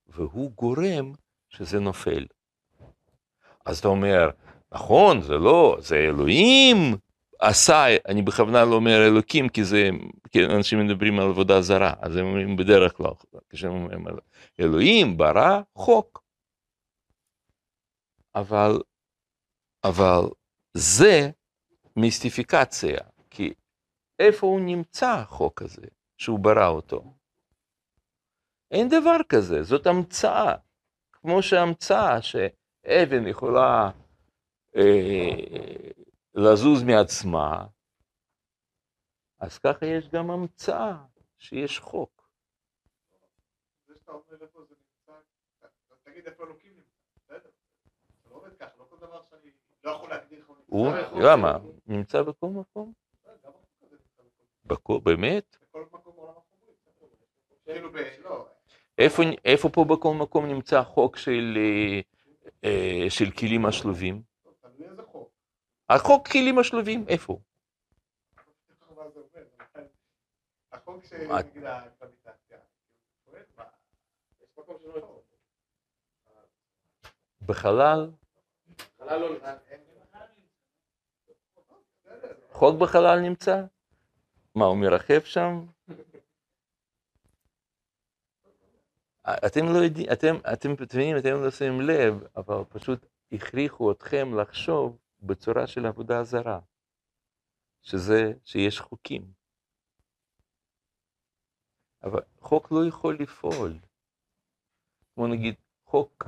והוא 0.06 0.50
גורם 0.50 1.12
שזה 1.48 1.80
נופל. 1.80 2.26
אז 3.66 3.78
אתה 3.78 3.88
אומר, 3.88 4.30
נכון, 4.72 5.20
זה 5.22 5.32
לא, 5.32 5.76
זה 5.80 5.96
אלוהים 5.96 6.76
עשה, 7.38 7.84
אני 8.08 8.22
בכוונה 8.22 8.64
לא 8.64 8.74
אומר 8.74 9.06
אלוקים, 9.06 9.48
כי 9.48 9.64
זה, 9.64 9.90
כי 10.30 10.44
אנשים 10.44 10.86
מדברים 10.86 11.18
על 11.20 11.28
עבודה 11.28 11.60
זרה, 11.60 11.94
אז 12.00 12.16
הם 12.16 12.26
אומרים 12.26 12.56
בדרך 12.56 12.96
כלל, 12.96 13.12
כשהם 13.50 13.72
אומרים 13.72 14.06
על 14.06 14.18
אלוהים 14.60 15.16
ברא 15.16 15.60
חוק. 15.74 16.22
אבל, 18.34 18.80
אבל 19.84 20.22
זה 20.74 21.30
מיסטיפיקציה, 21.96 22.98
כי 23.30 23.52
איפה 24.18 24.46
הוא 24.46 24.60
נמצא 24.60 25.10
החוק 25.10 25.62
הזה, 25.62 25.86
שהוא 26.16 26.38
ברא 26.38 26.68
אותו? 26.68 27.14
אין 28.70 28.88
דבר 28.88 29.16
כזה, 29.28 29.62
זאת 29.62 29.86
המצאה. 29.86 30.54
כמו 31.12 31.42
שהמצאה 31.42 32.22
שאבן 32.22 33.26
יכולה 33.26 33.90
אה, 34.76 35.34
לזוז 36.38 36.82
מעצמה, 36.82 37.66
אז 39.40 39.58
ככה 39.58 39.86
יש 39.86 40.08
גם 40.08 40.30
המצאה 40.30 40.96
שיש 41.38 41.78
חוק. 41.78 42.30
הוא 50.66 50.88
למה? 51.22 51.58
נמצא 51.86 52.22
בכל 52.22 52.46
מקום? 52.46 52.92
החוק 54.66 55.00
באמת? 55.00 55.56
לא, 58.24 58.46
איפה, 58.98 59.68
פה 59.68 59.84
בכל 59.84 60.14
מקום 60.14 60.46
נמצא 60.46 60.82
חוק 60.82 61.16
של, 61.16 61.58
אה, 61.58 62.00
אה, 62.64 63.10
של 63.10 63.30
כלים 63.30 63.66
השלובים? 63.66 64.22
לא, 64.46 64.52
תלוי 64.60 64.88
איזה 64.88 65.02
חוק. 65.02 65.30
החוק 65.88 66.28
כלים 66.28 66.58
השלובים, 66.58 67.04
איפה? 67.08 67.32
הוא? 67.32 67.40
בחלל? 77.46 78.10
חלל 78.98 79.20
לא. 79.20 79.28
חוק 82.50 82.80
בחלל 82.80 83.20
נמצא? 83.20 83.62
מה, 84.54 84.64
הוא 84.64 84.76
מרחב 84.76 85.20
שם? 85.24 85.66
אתם 89.46 89.64
לא 89.74 89.78
יודעים, 89.78 90.06
אתם, 90.12 90.34
אתם 90.52 90.70
מבינים, 90.72 91.16
אתם 91.16 91.42
לא 91.42 91.50
שמים 91.50 91.80
לב, 91.80 92.22
אבל 92.36 92.64
פשוט 92.68 93.06
הכריחו 93.32 93.92
אתכם 93.92 94.38
לחשוב 94.40 94.98
בצורה 95.20 95.66
של 95.66 95.86
עבודה 95.86 96.24
זרה, 96.24 96.60
שזה, 97.82 98.32
שיש 98.44 98.80
חוקים. 98.80 99.32
אבל 102.02 102.20
חוק 102.40 102.72
לא 102.72 102.88
יכול 102.88 103.16
לפעול. 103.20 103.78
כמו 105.14 105.26
נגיד, 105.26 105.54
חוק, 105.84 106.24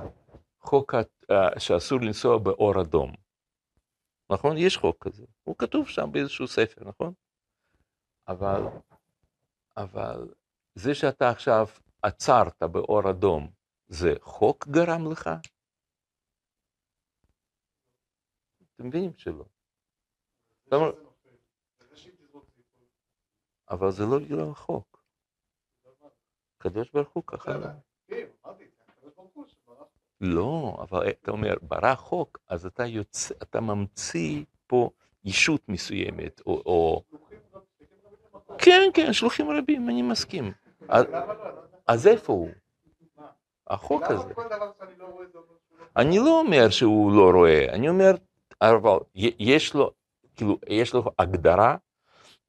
חוק 0.59 0.93
ה- 0.93 1.59
שאסור 1.59 1.99
לנסוע 2.01 2.37
באור 2.37 2.81
אדום. 2.81 3.13
נכון? 4.31 4.57
יש 4.57 4.77
חוק 4.77 5.07
כזה. 5.07 5.25
הוא 5.43 5.55
כתוב 5.57 5.87
שם 5.87 6.11
באיזשהו 6.11 6.47
ספר, 6.47 6.83
נכון? 6.87 7.13
אבל, 8.27 8.61
אבל 9.77 10.33
זה 10.75 10.95
שאתה 10.95 11.29
עכשיו 11.29 11.67
עצרת 12.01 12.63
באור 12.63 13.09
אדום, 13.09 13.51
זה 13.87 14.13
חוק 14.21 14.67
גרם 14.67 15.11
לך? 15.11 15.29
למה- 20.71 20.91
שאם 21.95 22.11
תזרוק 22.17 22.45
אבל 23.69 23.91
זה 23.91 24.03
לא 24.05 24.19
בגלל 24.19 24.49
החוק. 24.51 25.03
הקדוש 26.59 26.91
ברוך 26.91 27.09
הוא 27.13 27.23
ככה 27.27 27.51
לא. 30.21 30.77
אבל 30.81 31.09
אתה 31.09 31.31
אומר, 31.31 31.53
ברא 31.61 31.95
חוק, 31.95 32.37
אז 32.47 32.65
אתה 32.65 32.85
יוצא, 32.85 33.33
אתה 33.43 33.61
ממציא 33.61 34.43
פה 34.67 34.89
ישות 35.23 35.69
מסוימת, 35.69 36.41
או. 36.45 37.03
כן, 38.57 38.81
כן, 38.93 39.13
שלוחים 39.13 39.49
רבים, 39.49 39.89
אני 39.89 40.01
מסכים. 40.01 40.51
אז- 41.87 42.07
איפה 42.07 42.33
הוא? 42.33 42.49
החוק 43.67 44.03
הזה. 44.03 44.33
לא 44.37 44.49
לא... 44.59 44.73
אני 45.97 46.17
לא 46.17 46.39
אומר 46.39 46.69
שהוא 46.69 47.11
לא 47.11 47.31
רואה, 47.37 47.65
אני 47.73 47.89
אומר, 47.89 48.11
אבל 48.61 48.97
יש 49.39 49.73
לו, 49.73 49.91
כאילו, 50.35 50.59
יש 50.69 50.93
לו 50.93 51.03
הגדרה, 51.19 51.77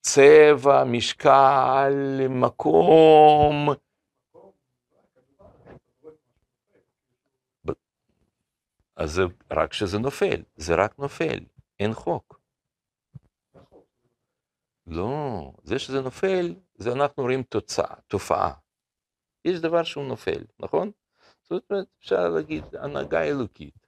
צבע, 0.01 0.85
משקל, 0.85 1.93
מקום. 2.29 3.69
אז 8.97 9.13
זה 9.13 9.23
רק 9.51 9.71
כשזה 9.71 9.99
נופל, 9.99 10.43
זה 10.57 10.75
רק 10.75 10.99
נופל, 10.99 11.39
אין 11.81 11.95
חוק. 11.95 12.41
לא, 14.87 15.53
זה 15.65 15.79
שזה 15.79 16.01
נופל, 16.01 16.55
זה 16.75 16.93
אנחנו 16.93 17.23
רואים 17.23 17.43
תוצאה, 17.43 17.95
תופעה. 18.07 18.53
יש 19.45 19.61
דבר 19.61 19.83
שהוא 19.83 20.05
נופל, 20.05 20.45
נכון? 20.59 20.91
זאת 21.43 21.71
אומרת, 21.71 21.87
אפשר 21.99 22.29
להגיד 22.29 22.65
הנהגה 22.75 23.23
אלוקית, 23.23 23.82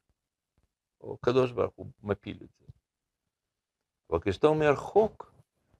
או 1.05 1.17
קדוש 1.17 1.53
ברוך 1.53 1.75
הוא 1.75 1.87
מפיל 2.03 2.38
את 2.43 2.49
זה. 2.59 2.67
אבל 4.11 4.21
כשאתה 4.21 4.47
אומר 4.47 4.77
חוק, 4.77 5.35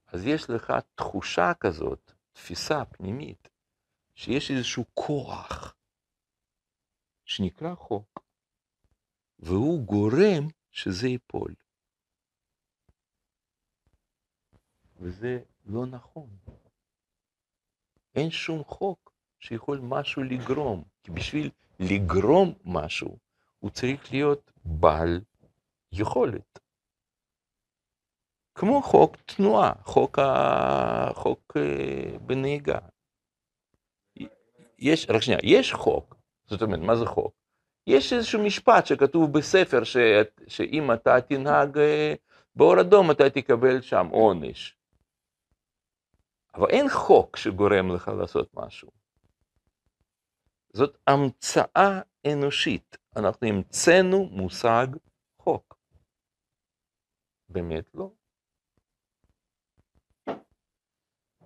אז 0.07 0.25
יש 0.25 0.49
לך 0.49 0.73
תחושה 0.95 1.51
כזאת, 1.59 2.11
תפיסה 2.33 2.85
פנימית, 2.85 3.49
שיש 4.15 4.51
איזשהו 4.51 4.85
כוח 4.93 5.75
שנקרא 7.25 7.75
חוק, 7.75 8.19
והוא 9.39 9.85
גורם 9.85 10.47
שזה 10.71 11.07
ייפול. 11.07 11.55
וזה 14.99 15.39
לא 15.65 15.85
נכון. 15.85 16.37
אין 18.15 18.31
שום 18.31 18.63
חוק 18.63 19.13
שיכול 19.39 19.79
משהו 19.83 20.23
לגרום, 20.23 20.83
כי 21.03 21.11
בשביל 21.11 21.51
לגרום 21.79 22.53
משהו, 22.65 23.17
הוא 23.59 23.71
צריך 23.71 24.11
להיות 24.11 24.51
בעל 24.65 25.21
יכולת. 25.91 26.59
כמו 28.55 28.81
חוק 28.81 29.15
תנועה, 29.15 29.73
חוק, 29.83 30.19
ה... 30.19 31.09
חוק 31.13 31.57
אה, 31.57 32.19
בנהיגה. 32.19 32.79
יש, 34.79 35.07
רק 35.09 35.21
שנייה, 35.21 35.39
יש 35.43 35.73
חוק, 35.73 36.15
זאת 36.45 36.61
אומרת, 36.61 36.79
מה 36.79 36.95
זה 36.95 37.05
חוק? 37.05 37.33
יש 37.87 38.13
איזשהו 38.13 38.43
משפט 38.43 38.85
שכתוב 38.85 39.37
בספר 39.37 39.83
ש... 39.83 39.97
שאם 40.47 40.93
אתה 40.93 41.21
תנהג 41.21 41.77
אה, 41.77 42.13
באור 42.55 42.81
אדום 42.81 43.11
אתה 43.11 43.29
תקבל 43.29 43.81
שם 43.81 44.07
עונש. 44.11 44.77
אבל 46.55 46.69
אין 46.69 46.89
חוק 46.89 47.37
שגורם 47.37 47.95
לך 47.95 48.07
לעשות 48.19 48.49
משהו. 48.53 48.89
זאת 50.73 50.97
המצאה 51.07 52.01
אנושית. 52.27 52.97
אנחנו 53.15 53.47
המצאנו 53.47 54.29
מושג 54.31 54.87
חוק. 55.41 55.75
באמת 57.49 57.85
לא. 57.93 58.11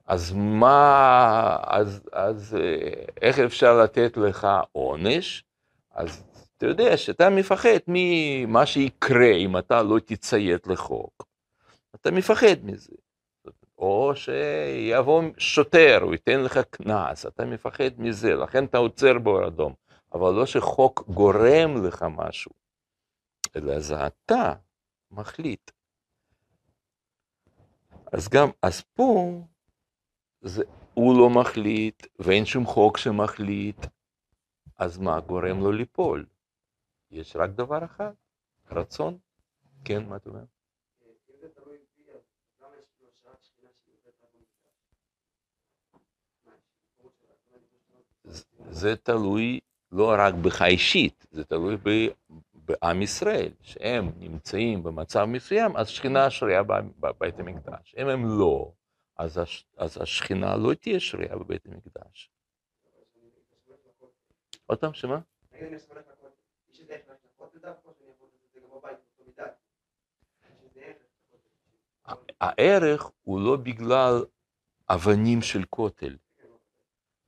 אז 0.06 0.34
מה, 0.34 1.58
אז, 1.64 2.02
אז 2.14 2.56
אה, 2.56 3.06
איך 3.22 3.40
אפשר 3.40 3.82
לתת 3.84 4.18
לך 4.18 4.48
עונש? 4.72 5.44
אז 5.92 6.24
אתה 6.58 6.66
יודע 6.66 6.98
שאתה 6.98 7.30
מפחד 7.30 7.80
ממה 7.88 8.66
שיקרה 8.66 9.32
אם 9.38 9.58
אתה 9.58 9.84
לא 9.84 10.00
תציית 10.00 10.68
לחוק. 10.68 11.26
אתה 11.96 12.12
מפחד 12.12 12.64
מזה. 12.64 12.96
או 13.78 14.12
שיבוא 14.16 15.24
שוטר, 15.38 16.00
הוא 16.02 16.14
ייתן 16.14 16.40
לך 16.44 16.58
קנס, 16.70 17.26
אתה 17.26 17.46
מפחד 17.46 17.90
מזה, 17.98 18.36
לכן 18.36 18.66
אתה 18.66 18.78
עוצר 18.78 19.20
באור 19.20 19.48
אדום. 19.48 19.74
אבל 20.14 20.34
לא 20.34 20.46
שחוק 20.46 21.04
גורם 21.08 21.86
לך 21.86 22.06
משהו, 22.10 22.52
אלא 23.56 23.80
זה 23.80 24.08
אתה 24.08 24.54
מחליט. 25.12 25.72
אז 28.14 28.30
גם, 28.30 28.50
אז 28.62 28.82
פה, 28.82 29.42
זה, 30.42 30.64
הוא 30.94 31.18
לא 31.18 31.42
מחליט, 31.42 32.08
ואין 32.20 32.46
שום 32.46 32.66
חוק 32.66 32.98
שמחליט, 32.98 33.86
אז 34.78 34.98
מה 34.98 35.20
גורם 35.20 35.60
לו 35.60 35.72
ליפול? 35.72 36.26
יש 37.12 37.36
רק 37.36 37.50
דבר 37.50 37.86
אחד, 37.86 38.14
רצון. 38.72 39.18
כן, 39.86 40.06
מה 40.06 40.16
אתה 40.16 40.30
אומר? 40.30 40.44
זה 48.70 48.96
תלוי 48.96 49.60
לא 49.92 50.16
רק 50.18 50.34
בך 50.34 50.62
אישית, 50.62 51.26
זה 51.32 51.44
תלוי 51.44 51.78
ב- 51.84 52.14
בעם 52.54 53.02
ישראל, 53.02 53.52
שהם 53.62 54.12
נמצאים 54.18 54.84
במצב 54.84 55.26
מסוים, 55.26 55.78
אז 55.78 55.88
שכינה 55.90 56.30
שרייה 56.30 56.64
ב- 56.64 56.74
בבית 57.00 57.40
המקדש. 57.40 57.96
אם 57.98 58.08
הם 58.08 58.40
לא, 58.40 58.72
אז, 59.18 59.38
הש, 59.38 59.66
אז 59.78 60.02
השכינה 60.02 60.56
לא 60.58 60.74
תהיה 60.74 61.00
שרייה 61.00 61.36
בבית 61.36 61.66
המקדש. 61.66 62.32
עוד 64.66 64.80
פעם, 64.80 64.94
שמה? 64.94 65.20
הערך 72.42 73.12
הוא 73.24 73.42
לא 73.42 73.56
בגלל 73.56 74.26
אבנים 74.90 75.42
של 75.42 75.64
כותל, 75.70 76.16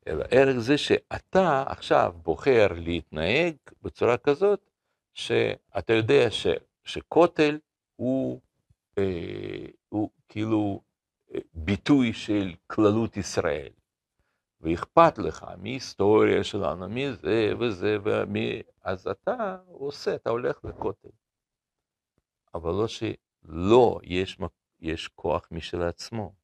אלא 0.08 0.26
ערך 0.32 0.60
זה 0.60 0.78
שאתה 0.78 1.64
עכשיו 1.68 2.14
בוחר 2.24 2.68
להתנהג 2.76 3.56
בצורה 3.82 4.18
כזאת, 4.18 4.70
שאתה 5.14 5.94
יודע 5.94 6.32
ש, 6.32 6.48
שכותל 6.84 7.60
הוא, 7.96 8.42
אה, 8.98 9.66
הוא 9.90 10.10
כאילו 10.30 10.82
אה, 11.34 11.40
ביטוי 11.54 12.14
של 12.14 12.54
כללות 12.68 13.18
ישראל, 13.18 13.70
ואכפת 14.62 15.18
לך 15.18 15.46
מהיסטוריה 15.58 16.44
שלנו, 16.44 16.90
מזה 16.90 17.54
וזה, 17.60 17.98
ומי, 18.04 18.62
אז 18.84 19.08
אתה 19.08 19.58
עושה, 19.68 20.16
אתה 20.16 20.30
הולך 20.30 20.60
לכותל. 20.64 21.10
אבל 22.54 22.72
לא 22.72 22.88
שלא, 22.88 24.00
יש, 24.04 24.38
יש 24.80 25.08
כוח 25.08 25.48
משל 25.52 25.82
עצמו. 25.82 26.41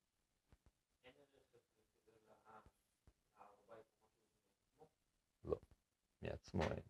מעצמו 6.29 6.63
אין. 6.63 6.83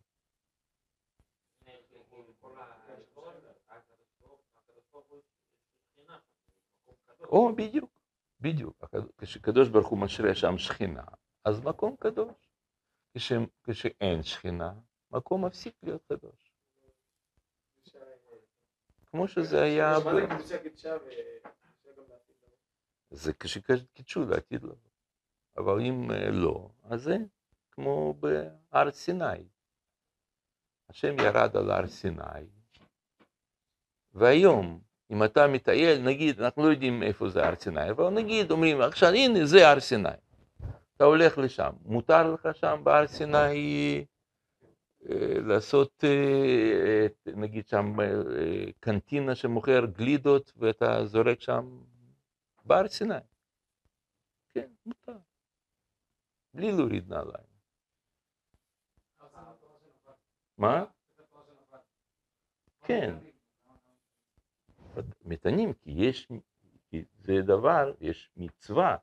או, 7.20 7.56
בדיוק, 7.56 7.90
בדיוק. 8.40 8.84
כשקדוש 9.18 9.68
ברוך 9.68 9.88
הוא 9.88 9.98
משרה 9.98 10.34
שם 10.34 10.58
שכינה, 10.58 11.04
אז 11.44 11.60
מקום 11.60 11.96
קדוש. 11.96 12.34
כש, 13.14 13.32
כשאין 13.64 14.22
שכינה, 14.22 14.72
מקום 15.10 15.44
מפסיק 15.44 15.74
להיות 15.82 16.02
קדוש. 16.08 16.52
כמו 19.06 19.28
שזה 19.28 19.62
היה, 19.62 19.98
לבוא. 19.98 20.12
זה 23.10 23.32
כשקידשו 23.32 24.24
לעתיד 24.24 24.62
לבוא. 24.62 24.90
אבל 25.56 25.80
אם 25.80 26.10
אה, 26.10 26.30
לא, 26.30 26.70
אז 26.84 27.02
זה 27.02 27.16
כמו 27.78 28.14
בהר 28.14 28.90
סיני. 28.90 29.48
השם 30.90 31.18
ירד 31.18 31.56
על 31.56 31.70
הר 31.70 31.86
סיני, 31.86 32.46
והיום, 34.12 34.80
אם 35.10 35.24
אתה 35.24 35.46
מטייל, 35.46 36.02
נגיד, 36.02 36.40
אנחנו 36.40 36.62
לא 36.62 36.68
יודעים 36.68 37.02
איפה 37.02 37.28
זה 37.28 37.46
הר 37.46 37.54
סיני, 37.56 37.90
אבל 37.90 38.10
נגיד, 38.10 38.50
אומרים, 38.50 38.80
עכשיו, 38.80 39.08
הנה, 39.08 39.46
זה 39.46 39.68
הר 39.68 39.80
סיני. 39.80 40.08
אתה 40.96 41.04
הולך 41.04 41.38
לשם, 41.38 41.70
מותר 41.84 42.34
לך 42.34 42.48
שם 42.54 42.80
בהר 42.84 43.06
סיני 43.06 44.04
אה, 45.10 45.40
לעשות, 45.46 46.04
אה, 46.04 47.06
נגיד 47.26 47.68
שם, 47.68 48.00
אה, 48.00 48.06
קנטינה 48.80 49.34
שמוכר 49.34 49.84
גלידות, 49.86 50.52
ואתה 50.56 51.06
זורק 51.06 51.40
שם 51.40 51.80
בהר 52.64 52.88
סיני. 52.88 53.14
כן, 54.48 54.68
מותר. 54.86 55.18
בלי 56.54 56.72
להוריד 56.72 57.08
נעליים. 57.08 57.47
מה? 60.58 60.84
כן. 62.84 63.14
מטענים, 65.24 65.72
כי 65.72 65.90
יש, 65.90 66.28
כי 66.90 67.04
זה 67.14 67.42
דבר, 67.42 67.92
יש 68.00 68.30
מצווה 68.36 68.96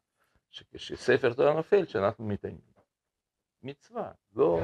שכשספר 0.51 1.33
תורה 1.33 1.53
נופל, 1.53 1.85
שאנחנו 1.85 2.25
מתעניינים. 2.25 2.73
מצווה, 3.63 4.11
לא... 4.33 4.61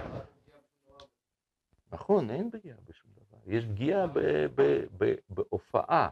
נכון, 1.92 2.30
אין 2.30 2.52
פגיעה 2.52 2.78
בשום 2.86 3.12
דבר. 3.12 3.38
יש 3.46 3.66
פגיעה 3.66 4.08
בהופעה, 5.30 6.10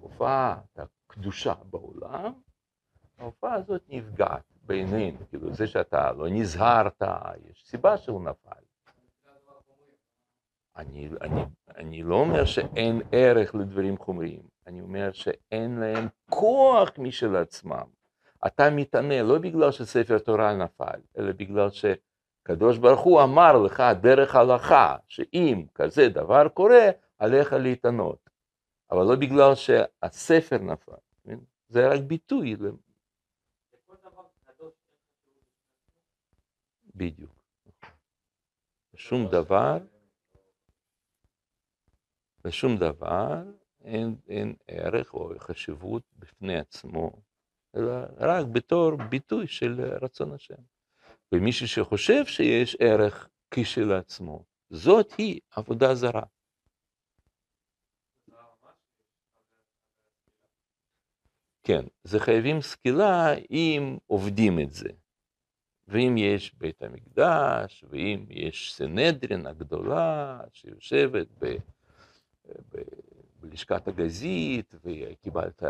הופעת 0.00 0.78
הקדושה 0.78 1.54
בעולם, 1.54 2.32
ההופעה 3.18 3.54
הזאת 3.54 3.82
נפגעת 3.88 4.44
בעינינו, 4.62 5.18
כאילו 5.28 5.54
זה 5.54 5.66
שאתה 5.66 6.12
לא 6.12 6.28
נזהרת, 6.30 7.02
יש 7.44 7.66
סיבה 7.66 7.98
שהוא 7.98 8.24
נפל. 8.24 8.61
אני, 10.76 11.08
אני, 11.20 11.44
אני 11.76 12.02
לא 12.02 12.14
אומר 12.14 12.44
שאין 12.44 13.02
ערך 13.12 13.54
לדברים 13.54 13.98
חומריים, 13.98 14.42
אני 14.66 14.80
אומר 14.80 15.12
שאין 15.12 15.78
להם 15.78 16.08
כוח 16.30 16.90
משל 16.98 17.36
עצמם. 17.36 17.84
אתה 18.46 18.70
מתענה 18.70 19.22
לא 19.22 19.38
בגלל 19.38 19.72
שספר 19.72 20.18
תורה 20.18 20.56
נפל, 20.56 21.00
אלא 21.18 21.32
בגלל 21.32 21.68
שקדוש 21.70 22.78
ברוך 22.78 23.00
הוא 23.00 23.22
אמר 23.22 23.58
לך 23.58 23.82
דרך 24.00 24.34
הלכה, 24.34 24.96
שאם 25.08 25.64
כזה 25.74 26.08
דבר 26.08 26.48
קורה, 26.48 26.90
עליך 27.18 27.52
להתענות. 27.52 28.30
אבל 28.90 29.04
לא 29.04 29.16
בגלל 29.16 29.54
שהספר 29.54 30.58
נפל, 30.58 30.92
כן? 31.24 31.38
זה 31.68 31.88
רק 31.88 32.00
ביטוי, 32.00 32.56
בדיוק. 36.94 37.32
שום 38.96 39.26
דבר, 39.30 39.78
לשום 42.44 42.76
דבר 42.76 43.42
אין, 43.84 44.16
אין 44.28 44.54
ערך 44.68 45.14
או 45.14 45.30
חשיבות 45.38 46.02
בפני 46.18 46.58
עצמו, 46.58 47.12
אלא 47.76 47.92
רק 48.18 48.46
בתור 48.46 48.96
ביטוי 48.96 49.46
של 49.46 49.80
רצון 49.80 50.32
השם. 50.32 50.62
ומישהו 51.32 51.68
שחושב 51.68 52.26
שיש 52.26 52.76
ערך 52.80 53.28
כשלעצמו, 53.50 54.44
זאת 54.70 55.12
היא 55.18 55.40
עבודה 55.50 55.94
זרה. 55.94 56.22
כן, 61.64 61.84
זה 62.04 62.20
חייבים 62.20 62.60
סקילה 62.60 63.34
אם 63.50 63.98
עובדים 64.06 64.60
את 64.60 64.72
זה. 64.72 64.88
ואם 65.88 66.14
יש 66.18 66.54
בית 66.54 66.82
המקדש, 66.82 67.84
ואם 67.90 68.26
יש 68.30 68.74
סנהדרין 68.74 69.46
הגדולה 69.46 70.40
שיושבת 70.52 71.26
ב, 71.38 71.56
בלשכת 73.40 73.88
הגזית, 73.88 74.74
וקיבלת 74.84 75.62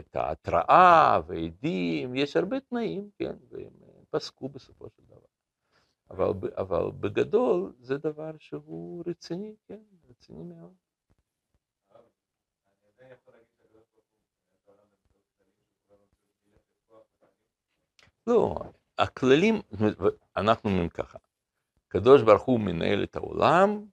את 0.00 0.16
ההתראה 0.16 1.20
ועדים, 1.26 2.14
יש 2.14 2.36
הרבה 2.36 2.60
תנאים, 2.60 3.10
כן, 3.18 3.36
והם 3.50 3.72
פסקו 4.10 4.48
בסופו 4.48 4.88
של 4.88 5.02
דבר. 5.06 5.18
אבל, 6.10 6.50
אבל 6.56 6.90
בגדול 7.00 7.72
זה 7.80 7.98
דבר 7.98 8.30
שהוא 8.38 9.04
רציני, 9.06 9.54
כן, 9.66 9.80
רציני 10.10 10.42
מאוד. 10.42 10.72
לא, 18.26 18.54
הכללים, 18.98 19.54
אנחנו 20.36 20.70
אומרים 20.70 20.88
ככה, 20.88 21.18
הקדוש 21.86 22.22
ברוך 22.22 22.42
הוא 22.42 22.60
מנהל 22.60 23.02
את 23.02 23.16
העולם, 23.16 23.84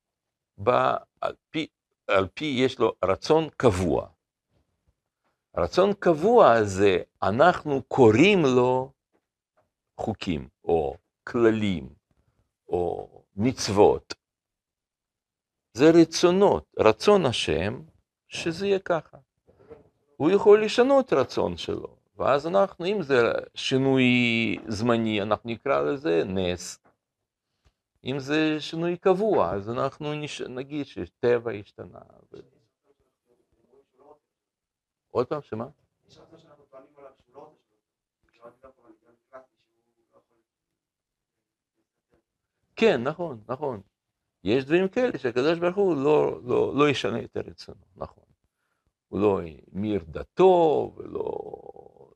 על 1.21 1.35
פי, 1.49 1.67
על 2.07 2.27
פי 2.33 2.45
יש 2.45 2.79
לו 2.79 2.93
רצון 3.03 3.49
קבוע. 3.57 4.07
רצון 5.57 5.93
קבוע 5.93 6.63
זה, 6.63 6.97
אנחנו 7.23 7.81
קוראים 7.87 8.45
לו 8.45 8.91
חוקים, 9.97 10.47
או 10.63 10.95
כללים, 11.23 11.89
או 12.69 13.09
מצוות. 13.35 14.13
זה 15.73 15.91
רצונות, 16.01 16.65
רצון 16.79 17.25
השם, 17.25 17.81
שזה 18.27 18.67
יהיה 18.67 18.79
ככה. 18.79 19.17
הוא 20.17 20.31
יכול 20.31 20.65
לשנות 20.65 21.13
רצון 21.13 21.57
שלו, 21.57 21.95
ואז 22.17 22.47
אנחנו, 22.47 22.85
אם 22.85 23.01
זה 23.01 23.31
שינוי 23.55 24.03
זמני, 24.67 25.21
אנחנו 25.21 25.49
נקרא 25.49 25.81
לזה 25.81 26.23
נס. 26.25 26.84
אם 28.05 28.19
זה 28.19 28.57
שינוי 28.59 28.97
קבוע, 28.97 29.53
אז 29.53 29.69
אנחנו 29.69 30.13
נש... 30.13 30.41
נגיד 30.41 30.85
שטבע 30.85 31.51
השתנה. 31.51 31.99
ו... 32.33 32.37
עוד 35.11 35.27
פעם, 35.27 35.41
שמה? 35.41 35.65
לא 35.65 35.71
לא. 37.33 37.51
כן, 42.75 43.03
נכון, 43.03 43.43
נכון. 43.47 43.81
יש 44.43 44.65
דברים 44.65 44.87
כאלה 44.87 45.17
שהקדוש 45.17 45.59
ברוך 45.59 45.75
הוא 45.75 45.95
לא, 45.95 46.41
לא, 46.43 46.75
לא 46.75 46.89
ישנה 46.89 47.23
את 47.23 47.37
הרצונו, 47.37 47.85
נכון. 47.95 48.23
הוא 49.07 49.19
לא 49.19 49.41
ימיר 49.43 50.03
דתו 50.07 50.93
ולא 50.97 51.35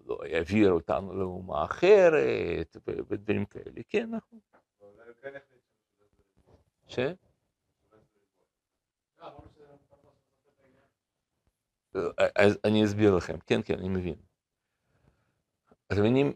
לא 0.06 0.20
יעביר 0.26 0.72
אותנו 0.72 1.14
לאומה 1.14 1.64
אחרת 1.64 2.78
ודברים 3.10 3.46
כאלה, 3.46 3.82
כן, 3.90 4.10
נכון. 4.12 4.40
ש? 6.90 7.00
אז 12.36 12.58
אני 12.66 12.86
אסביר 12.86 13.16
לכם, 13.16 13.38
כן, 13.48 13.62
כן, 13.66 13.80
אני 13.80 13.90
מבין. 13.90 14.16
אתם 15.88 16.00
מבינים, 16.00 16.34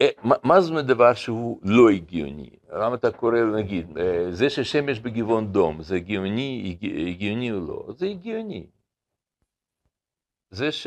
אה, 0.00 0.08
מה- 0.44 0.60
זאת 0.60 0.70
אומרת 0.70 0.86
דבר 0.86 1.14
שהוא 1.14 1.60
לא 1.62 1.90
הגיוני? 1.90 2.50
למה 2.72 2.94
אתה 2.94 3.12
קורא, 3.12 3.38
נגיד, 3.58 3.98
אה, 3.98 4.26
זה 4.32 4.50
ששמש 4.50 4.98
בגבעון 5.00 5.52
דום, 5.52 5.82
זה 5.82 5.96
הגיוני, 5.96 6.76
הג- 6.82 7.08
הגיוני 7.08 7.52
או 7.52 7.60
לא? 7.60 7.92
זה 7.96 8.06
הגיוני. 8.06 8.66
זה 10.50 10.72
ש... 10.72 10.86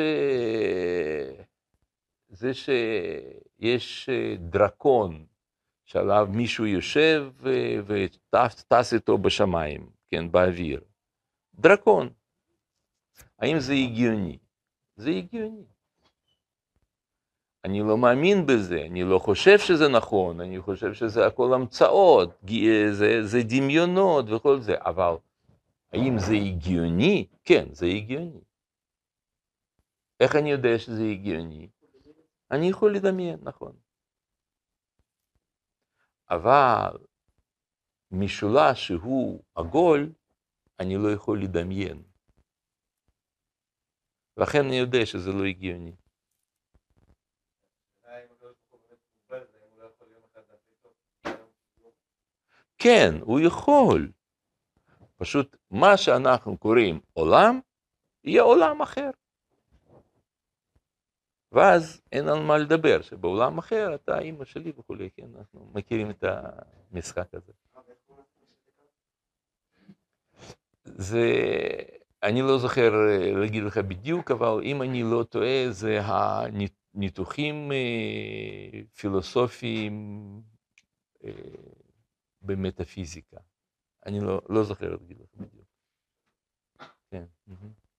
זה 2.30 2.54
שיש 2.54 4.10
אה, 4.10 4.36
דרקון 4.40 5.26
שעליו 5.92 6.28
מישהו 6.32 6.66
יושב 6.66 7.32
אה, 7.46 7.80
וטס 7.86 8.64
טס 8.64 8.94
איתו 8.94 9.18
בשמיים, 9.18 9.90
כן, 10.12 10.32
באוויר. 10.32 10.82
דרקון. 11.56 12.10
האם 13.40 13.60
זה 13.60 13.74
הגיוני? 13.74 14.38
זה 14.96 15.10
הגיוני. 15.10 15.64
אני 17.66 17.80
לא 17.80 17.98
מאמין 17.98 18.46
בזה, 18.46 18.82
אני 18.90 19.04
לא 19.04 19.20
חושב 19.20 19.60
שזה 19.60 19.88
נכון, 19.88 20.42
אני 20.42 20.62
חושב 20.62 20.94
שזה 20.94 21.28
הכל 21.28 21.54
המצאות, 21.54 22.30
ג- 22.46 22.92
זה, 22.92 23.24
זה 23.24 23.40
דמיונות 23.44 24.26
וכל 24.30 24.60
זה, 24.60 24.76
אבל 24.80 25.14
האם 25.94 26.20
זה 26.20 26.34
הגיוני? 26.34 27.28
כן, 27.44 27.66
זה 27.72 27.86
הגיוני. 27.86 28.42
איך 30.20 30.36
אני 30.36 30.52
יודע 30.52 30.80
שזה 30.80 31.04
הגיוני? 31.04 31.70
אני 32.52 32.70
יכול 32.70 32.96
לדמיין, 32.96 33.40
נכון. 33.42 33.81
אבל 36.32 36.98
משולש 38.12 38.88
שהוא 38.88 39.44
עגול, 39.56 40.14
אני 40.80 40.98
לא 40.98 41.12
יכול 41.14 41.42
לדמיין. 41.44 42.04
לכן 44.38 44.60
אני 44.66 44.76
יודע 44.76 45.06
שזה 45.06 45.32
לא 45.32 45.46
הגיוני. 45.46 45.96
כן, 52.78 53.12
הוא 53.22 53.40
יכול. 53.40 54.12
פשוט 55.16 55.58
מה 55.72 55.98
שאנחנו 55.98 56.58
קוראים 56.58 57.00
עולם, 57.14 57.60
יהיה 58.24 58.42
עולם 58.42 58.82
אחר. 58.82 59.10
ואז 61.52 62.02
אין 62.12 62.28
על 62.28 62.44
מה 62.44 62.58
לדבר, 62.58 63.02
שבעולם 63.02 63.58
אחר 63.58 63.96
אתה 63.96 64.20
אימא 64.20 64.46
שלי 64.46 64.72
וכולי, 64.78 65.10
כן, 65.10 65.28
אנחנו 65.38 65.72
מכירים 65.74 66.10
את 66.10 66.24
המשחק 66.92 67.28
הזה. 67.34 67.52
זה, 70.84 71.26
אני 72.24 72.42
לא 72.42 72.58
זוכר 72.58 72.92
אה, 72.94 73.32
להגיד 73.32 73.64
לך 73.64 73.78
בדיוק, 73.78 74.32
אבל 74.32 74.62
אם 74.64 74.82
אני 74.82 75.04
לא 75.04 75.24
טועה, 75.24 75.72
זה 75.72 76.00
הניתוחים 76.04 77.72
אה, 77.72 78.82
פילוסופיים 78.96 80.22
אה, 81.24 81.32
במטאפיזיקה. 82.42 83.38
אני 84.06 84.20
לא, 84.20 84.42
לא 84.50 84.64
זוכר 84.64 84.90
להגיד 84.90 85.20
לך 85.20 85.30
בדיוק. 85.36 85.68
כן. 87.12 87.26
מהמם. 87.48 87.91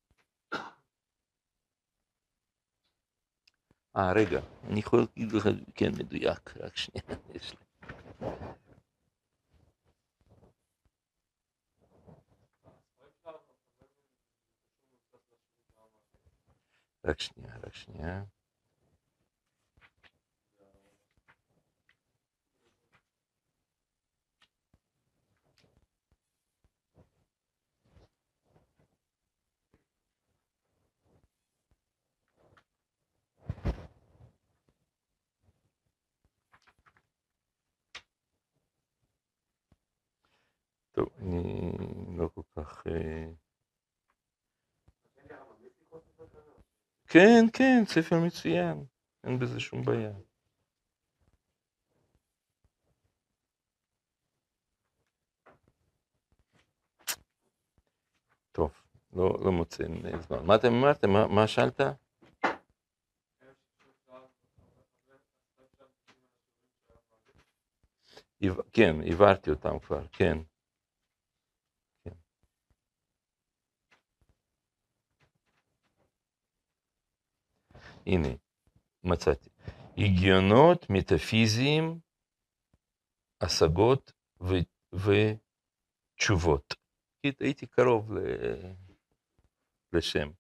אה, 3.97 4.13
רגע, 4.13 4.41
אני 4.69 4.81
יכול 4.81 4.99
להגיד 4.99 5.33
לך, 5.33 5.49
כן, 5.75 5.91
מדויק, 5.99 6.57
רק 6.57 6.77
שנייה, 6.77 7.19
יש 7.35 7.53
לי. 7.53 7.59
רק 17.05 17.21
שנייה, 17.21 17.55
רק 17.63 17.75
שנייה. 17.75 18.25
טוב, 40.93 41.09
אני 41.19 41.73
לא 42.19 42.29
כל 42.35 42.43
כך... 42.57 42.87
אה, 42.87 43.27
כן, 47.07 47.45
כן, 47.53 47.83
ספר 47.87 48.21
מצוין, 48.27 48.85
אין 49.25 49.39
בזה 49.39 49.61
שום 49.61 49.83
בעיה. 49.83 50.13
טוב, 58.53 58.71
לא, 59.13 59.39
לא 59.45 59.53
מוצא 59.53 59.85
זמן. 60.21 60.47
מה 60.47 60.55
אתם 60.55 60.73
אמרתם? 60.73 61.11
מה, 61.11 61.27
מה 61.27 61.47
שאלת? 61.47 61.81
כן, 68.73 68.97
הבהרתי 69.07 69.51
אותם 69.51 69.79
כבר. 69.79 70.07
כן. 70.13 70.39
הנה, 78.07 78.29
מצאתי. 79.05 79.51
הגיונות 79.99 80.87
מטאפיזיים, 80.91 81.99
השגות 83.41 84.13
ו- 84.41 84.97
ותשובות. 86.19 86.75
הייתי 87.41 87.67
קרוב 87.67 88.13
ל- 88.13 88.73
לשם. 89.93 90.31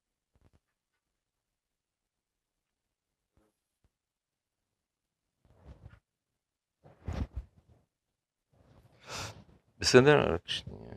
בסדר? 9.78 10.34
רק 10.34 10.48
שנייה. 10.48 10.92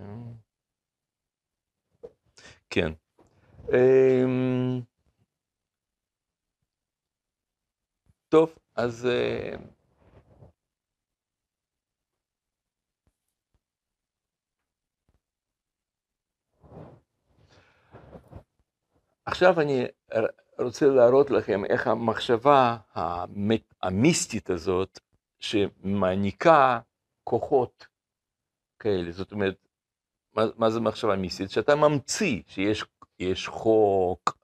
כן. 2.69 2.93
טוב, 8.35 8.55
אז... 8.75 9.05
אה, 9.05 9.55
עכשיו 19.25 19.61
אני 19.61 19.85
רוצה 20.59 20.85
להראות 20.85 21.29
לכם 21.29 21.65
איך 21.65 21.87
המחשבה 21.87 22.77
המ- 22.93 23.51
המיסטית 23.81 24.49
הזאת, 24.49 24.99
שמעניקה 25.39 26.79
כוחות 27.23 27.87
כאלה, 28.79 29.11
זאת 29.11 29.31
אומרת, 29.31 29.67
מה, 30.33 30.43
מה 30.57 30.69
זה 30.69 30.79
מחשבה 30.79 31.15
מיסטית? 31.15 31.49
שאתה 31.51 31.75
ממציא 31.75 32.41
שיש 32.47 32.85
יש 33.19 33.47
חוק, 33.47 34.37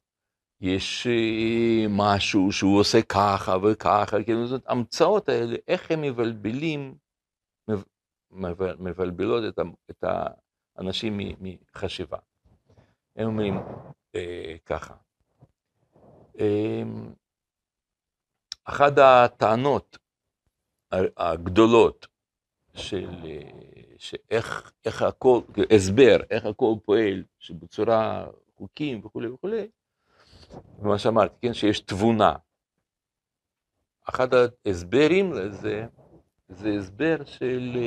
יש 0.62 1.08
אה, 1.08 1.86
משהו 1.90 2.52
שהוא 2.52 2.80
עושה 2.80 3.02
ככה 3.02 3.58
וככה, 3.58 4.24
כאילו 4.24 4.48
זאת 4.48 4.64
המצאות 4.68 5.30
האלה, 5.30 5.56
איך 5.68 5.92
הם 5.92 6.02
מבלבלים, 6.02 6.96
מב- 7.68 7.84
מב- 8.32 8.82
מבלבלות 8.82 9.44
את, 9.54 9.60
ה- 9.60 9.64
את 9.92 10.04
האנשים 10.78 11.20
מחשיבה. 11.42 12.18
הם 13.16 13.28
אומרים 13.28 13.56
אה, 14.16 14.56
ככה, 14.66 14.94
אה, 16.40 16.84
אחת 18.64 18.92
הטענות 18.98 19.98
הגדולות 21.18 22.08
של 22.74 23.10
אה, 23.26 23.50
שאיך 23.98 24.72
איך 24.86 25.02
הכל, 25.02 25.42
הסבר, 25.76 26.18
איך 26.30 26.46
הכל 26.46 26.74
פועל, 26.86 27.24
שבצורה 27.40 28.28
חוקים 28.58 29.06
וכולי 29.06 29.28
וכולי, 29.28 29.68
ומה 30.80 31.00
שאמרתי, 31.00 31.36
כן, 31.42 31.54
שיש 31.54 31.80
תבונה. 31.80 32.36
אחד 34.10 34.28
ההסברים 34.66 35.34
לזה, 35.34 35.86
זה 36.50 36.70
הסבר 36.80 37.26
של, 37.26 37.78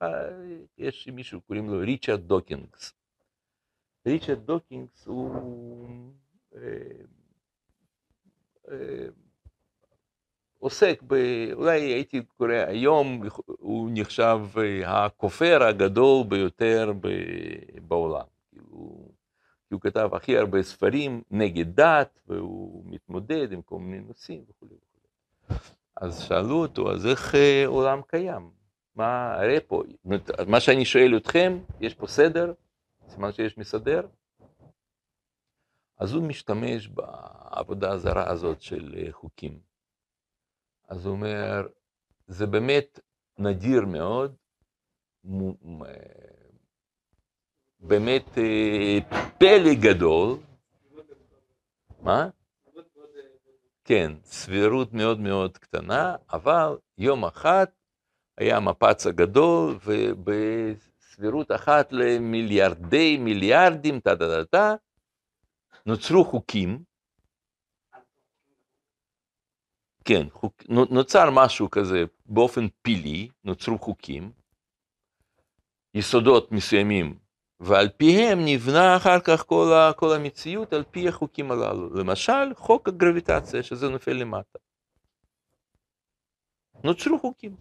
ה- 0.00 0.04
יש 0.78 1.08
מישהו, 1.08 1.40
קוראים 1.40 1.70
לו 1.70 1.78
ריצ'רד 1.78 2.20
דוקינס. 2.20 2.92
ריצ'רד 4.06 4.46
דוקינס 4.46 5.06
הוא 5.06 5.34
אה, 6.54 6.60
אה, 8.70 9.06
עוסק 10.58 11.02
ב... 11.06 11.14
אולי 11.52 11.80
הייתי 11.80 12.22
קורא 12.22 12.52
היום, 12.52 13.22
הוא 13.46 13.90
נחשב 13.94 14.38
אה, 14.58 15.04
הכופר 15.06 15.62
הגדול 15.62 16.26
ביותר 16.28 16.92
בעולם. 17.88 18.26
כאילו, 18.50 19.08
כי 19.72 19.74
הוא 19.74 19.80
כתב 19.80 20.10
הכי 20.14 20.38
הרבה 20.38 20.62
ספרים 20.62 21.22
נגד 21.30 21.80
דת, 21.80 22.20
והוא 22.26 22.84
מתמודד 22.86 23.52
עם 23.52 23.62
כל 23.62 23.78
מיני 23.78 24.00
נושאים 24.00 24.44
וכו' 24.48 24.66
וכו'. 24.66 25.58
אז 25.96 26.20
שאלו 26.20 26.54
אותו, 26.62 26.92
אז 26.92 27.06
איך 27.06 27.34
אה, 27.34 27.66
עולם 27.66 28.00
קיים? 28.06 28.50
מה, 28.94 29.34
הרי 29.34 29.60
פה, 29.66 29.82
מה 30.46 30.60
שאני 30.60 30.84
שואל 30.84 31.16
אתכם, 31.16 31.58
יש 31.80 31.94
פה 31.94 32.06
סדר? 32.06 32.52
סימן 33.08 33.32
שיש 33.32 33.58
מסדר? 33.58 34.06
אז 35.98 36.12
הוא 36.12 36.22
משתמש 36.22 36.88
בעבודה 36.88 37.92
הזרה 37.92 38.30
הזאת 38.30 38.62
של 38.62 38.94
אה, 38.98 39.12
חוקים. 39.12 39.60
אז 40.88 41.06
הוא 41.06 41.12
אומר, 41.12 41.66
זה 42.26 42.46
באמת 42.46 43.00
נדיר 43.38 43.86
מאוד, 43.86 44.34
באמת 47.82 48.38
אה, 48.38 48.98
פלא 49.38 49.74
גדול, 49.82 50.38
מה? 52.00 52.28
כן, 53.84 54.12
סבירות 54.24 54.92
מאוד 54.92 55.20
מאוד 55.20 55.58
קטנה, 55.58 56.16
אבל 56.32 56.78
יום 56.98 57.24
אחד 57.24 57.66
היה 58.38 58.60
מפץ 58.60 59.06
הגדול, 59.06 59.78
ובסבירות 59.84 61.50
אחת 61.52 61.92
למיליארדי 61.92 63.18
מיליארדים, 63.18 64.00
טה 64.00 64.16
טה 64.16 64.24
טה 64.28 64.44
טה, 64.44 64.74
נוצרו 65.86 66.24
חוקים, 66.24 66.82
כן, 70.04 70.26
חוק, 70.30 70.62
נו- 70.68 70.84
נוצר 70.90 71.30
משהו 71.32 71.70
כזה 71.70 72.04
באופן 72.26 72.66
פילי, 72.82 73.28
נוצרו 73.44 73.78
חוקים, 73.78 74.32
יסודות 75.94 76.52
מסוימים, 76.52 77.21
ועל 77.64 77.88
פיהם 77.88 78.38
נבנה 78.44 78.96
אחר 78.96 79.20
כך 79.20 79.46
כל, 79.46 79.72
ה, 79.72 79.92
כל 79.92 80.14
המציאות 80.14 80.72
על 80.72 80.84
פי 80.90 81.08
החוקים 81.08 81.52
הללו. 81.52 81.94
למשל, 81.94 82.54
חוק 82.54 82.88
הגרביטציה, 82.88 83.62
שזה 83.62 83.88
נופל 83.88 84.12
למטה. 84.12 84.58
נוצרו 86.84 87.18
חוקים. 87.18 87.56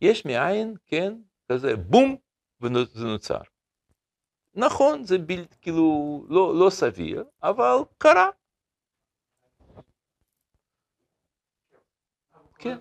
יש 0.00 0.24
מאין, 0.24 0.74
כן, 0.86 1.14
כזה 1.52 1.76
בום, 1.76 2.16
וזה 2.60 3.04
נוצר. 3.04 3.40
נכון, 4.54 5.04
זה 5.04 5.18
בלתי, 5.18 5.56
כאילו, 5.60 6.26
לא, 6.28 6.54
לא 6.58 6.70
סביר, 6.70 7.24
אבל 7.42 7.76
קרה. 7.98 8.28
כן. 12.58 12.78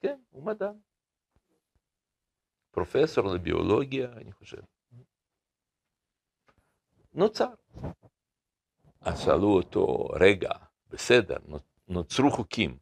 כן, 0.00 0.16
הוא 0.30 0.42
מדען. 0.42 0.87
פרופסור 2.78 3.34
לביולוגיה, 3.34 4.12
אני 4.12 4.32
חושב. 4.32 4.60
נוצר. 7.14 7.48
אז 9.00 9.20
שאלו 9.20 9.56
אותו, 9.56 10.08
רגע, 10.20 10.50
בסדר, 10.88 11.36
נו- 11.46 11.58
נוצרו 11.88 12.30
חוקים, 12.30 12.78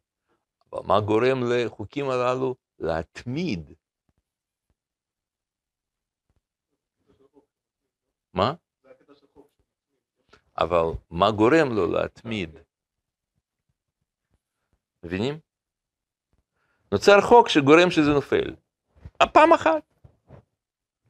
אבל 0.73 0.81
מה 0.87 0.99
גורם 0.99 1.39
לחוקים 1.51 2.09
הללו 2.09 2.55
להתמיד? 2.79 3.73
מה? 8.33 8.53
אבל 10.57 10.83
מה 11.09 11.31
גורם 11.31 11.75
לו 11.75 11.91
להתמיד? 11.91 12.59
מבינים? 15.03 15.39
נוצר 16.91 17.21
חוק 17.21 17.49
שגורם 17.49 17.91
שזה 17.91 18.11
נופל. 18.13 18.66
הפעם 19.21 19.53
אחת. 19.53 19.83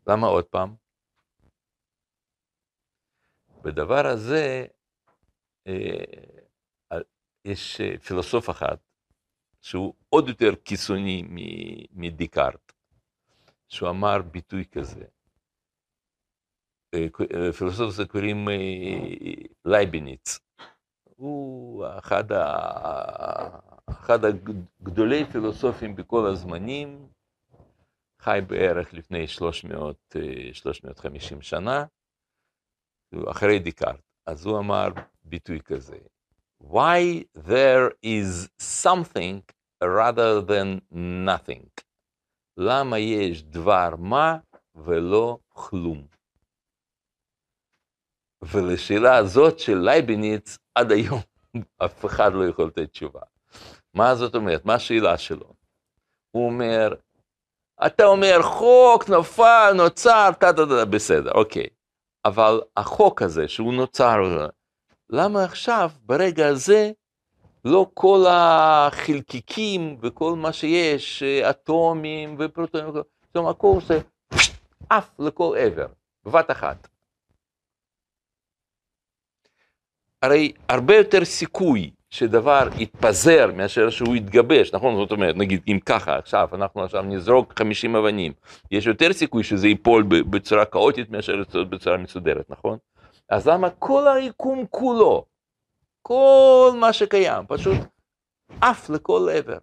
למה 0.08 0.28
עוד 0.28 0.46
פעם? 0.46 0.76
בדבר 3.64 4.08
הזה 4.08 4.66
אה, 5.68 6.98
יש 7.46 7.82
אה, 7.82 7.98
פילוסוף 7.98 8.50
אחד 8.50 8.76
שהוא 9.62 9.94
עוד 10.10 10.28
יותר 10.28 10.56
קיצוני 10.56 11.24
מדיקארט, 11.92 12.72
שהוא 13.68 13.90
אמר 13.90 14.22
ביטוי 14.22 14.66
כזה. 14.72 15.06
אה, 16.94 17.08
אה, 17.36 17.54
פילוסוף 17.54 17.88
הזה 17.88 18.06
קוראים 18.06 18.50
אה, 18.50 18.56
לייבניץ. 19.66 20.40
הוא 21.04 21.86
אחד, 21.98 22.32
ה... 22.32 23.60
אחד 23.90 24.20
הגדולי 24.26 25.26
פילוסופים 25.32 25.96
בכל 25.96 26.28
הזמנים, 26.28 27.08
חי 28.22 28.40
בערך 28.48 28.94
לפני 28.94 29.28
300, 29.28 30.16
אה, 30.16 30.54
350 30.54 31.42
שנה, 31.42 31.86
כאילו, 33.10 33.32
אחרי 33.32 33.60
דקארט. 33.60 34.02
אז 34.26 34.46
הוא 34.46 34.60
אמר 34.60 34.88
ביטוי 35.24 35.60
כזה, 35.66 35.98
Why 36.64 37.24
there 37.36 37.92
is 38.04 38.50
something 38.84 39.42
rather 39.84 40.42
than 40.42 40.82
nothing? 41.28 41.68
למה 42.58 43.00
יש 43.00 43.44
דבר 43.44 43.90
מה 43.98 44.38
ולא 44.76 45.38
כלום? 45.50 46.08
ולשאלה 48.42 49.18
הזאת 49.18 49.60
של 49.60 49.78
לייבניץ, 49.78 50.58
עד 50.76 50.92
היום 50.92 51.22
אף 51.86 52.06
אחד 52.06 52.32
לא 52.34 52.48
יכול 52.48 52.68
לתת 52.68 52.92
תשובה. 52.92 53.22
מה 53.94 54.16
זאת 54.16 54.36
אומרת? 54.36 54.66
מה 54.66 54.74
השאלה 54.74 55.18
שלו? 55.18 55.54
הוא 56.32 56.46
אומר, 56.46 56.94
אתה 57.86 58.06
אומר 58.06 58.42
חוק 58.42 59.10
נפל, 59.10 59.74
נוצר, 59.76 60.30
טה 60.40 60.54
טה 60.54 60.66
טה, 60.66 60.86
בסדר, 60.86 61.32
אוקיי. 61.32 61.68
אבל 62.26 62.62
החוק 62.78 63.22
הזה 63.22 63.48
שהוא 63.48 63.74
נוצר, 63.74 64.48
למה 65.10 65.44
עכשיו, 65.44 65.90
ברגע 66.02 66.48
הזה, 66.48 66.92
לא 67.66 67.88
כל 67.94 68.26
החלקיקים 68.30 69.98
וכל 70.02 70.34
מה 70.36 70.54
שיש, 70.54 71.24
אטומים 71.24 72.36
ופרוטונים, 72.40 72.88
אומרת, 73.36 73.56
הכל 73.56 73.78
זה 73.88 74.00
עף 74.90 75.10
לכל 75.20 75.56
עבר, 75.60 75.88
בבת 76.26 76.52
אחת. 76.52 76.88
הרי 80.22 80.52
הרבה 80.70 80.96
יותר 80.96 81.26
סיכוי 81.26 81.92
שדבר 82.10 82.68
יתפזר 82.78 83.52
מאשר 83.56 83.90
שהוא 83.90 84.16
יתגבש, 84.16 84.74
נכון? 84.74 84.96
זאת 84.96 85.12
אומרת, 85.12 85.36
נגיד, 85.36 85.62
אם 85.68 85.80
ככה, 85.86 86.18
עכשיו, 86.18 86.50
אנחנו 86.54 86.84
עכשיו 86.84 87.04
נזרוק 87.04 87.60
50 87.60 87.96
אבנים, 87.96 88.34
יש 88.72 88.86
יותר 88.86 89.14
סיכוי 89.14 89.44
שזה 89.44 89.68
ייפול 89.68 90.04
בצורה 90.04 90.66
כאוטית 90.66 91.10
מאשר 91.10 91.34
בצורה 91.70 91.98
מסודרת, 91.98 92.50
נכון? 92.50 92.78
אז 93.30 93.48
למה 93.48 93.70
כל 93.70 94.08
היקום 94.08 94.66
כולו, 94.70 95.26
כל 96.02 96.72
מה 96.80 96.94
שקיים, 96.94 97.46
פשוט 97.48 97.78
עף 98.62 98.90
לכל 98.90 99.30
עבר? 99.34 99.58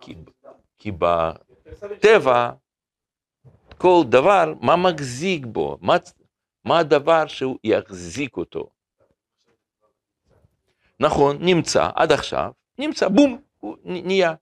כי, 0.00 0.14
כי 0.78 0.92
בטבע, 0.92 2.50
כל 3.78 4.02
דבר, 4.08 4.52
מה 4.60 4.76
מחזיק 4.76 5.46
בו? 5.46 5.78
מה, 5.80 5.96
מה 6.64 6.78
הדבר 6.78 7.26
שהוא 7.26 7.58
יחזיק 7.64 8.36
אותו? 8.36 8.73
נכון, 11.00 11.36
נמצא, 11.40 11.88
עד 11.94 12.12
עכשיו, 12.12 12.50
נמצא, 12.78 13.08
בום, 13.08 13.40
הוא 13.60 13.76
נהיה. 13.84 14.34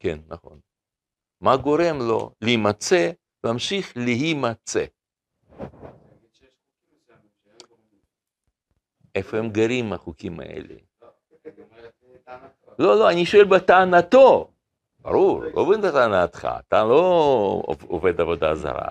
כן, 0.00 0.18
נכון. 0.28 0.60
מה 1.40 1.56
גורם 1.56 1.98
לו 1.98 2.30
להימצא, 2.40 3.10
להמשיך 3.44 3.92
להימצא? 3.96 4.84
איפה 9.14 9.38
הם 9.38 9.50
גרים 9.50 9.92
החוקים 9.92 10.40
האלה? 10.40 10.74
לא, 12.78 12.98
לא, 12.98 13.10
אני 13.10 13.26
שואל 13.26 13.44
בטענתו. 13.44 14.50
ברור, 15.00 15.44
לא 15.44 15.64
בטענתך, 15.64 16.48
אתה 16.68 16.84
לא 16.84 17.62
עובד 17.88 18.20
עבודה 18.20 18.54
זרה. 18.54 18.88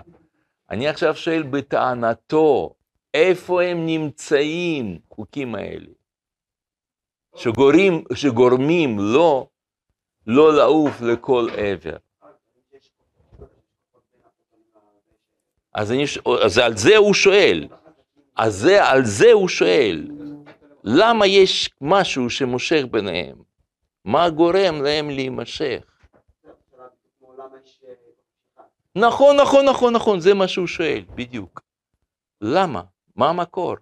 אני 0.70 0.88
עכשיו 0.88 1.16
שואל 1.16 1.42
בטענתו, 1.42 2.74
איפה 3.14 3.62
הם 3.62 3.86
נמצאים, 3.86 4.98
חוקים 5.10 5.54
האלה? 5.54 5.86
שגורים, 7.36 8.04
שגורמים 8.14 8.98
לו 8.98 9.48
לא 10.26 10.54
לעוף 10.56 11.00
לכל 11.00 11.48
עבר. 11.56 11.96
אז, 15.74 15.92
אני, 15.92 16.04
אז 16.44 16.58
על 16.58 16.76
זה 16.76 16.96
הוא 16.96 17.14
שואל, 17.14 17.68
אז 18.36 18.54
זה, 18.54 18.84
על 18.84 19.04
זה 19.04 19.32
הוא 19.32 19.48
שואל, 19.48 20.08
למה 20.84 21.26
יש 21.26 21.70
משהו 21.80 22.30
שמושך 22.30 22.82
ביניהם? 22.90 23.42
מה 24.04 24.30
גורם 24.30 24.82
להם 24.82 25.10
להימשך? 25.10 25.84
נכון, 28.96 29.36
נכון, 29.40 29.68
נכון, 29.68 29.96
נכון, 29.96 30.20
זה 30.20 30.34
מה 30.34 30.48
שהוא 30.48 30.66
שואל, 30.66 31.04
בדיוק. 31.14 31.60
למה? 32.40 32.82
מה 33.20 33.28
המקור? 33.28 33.76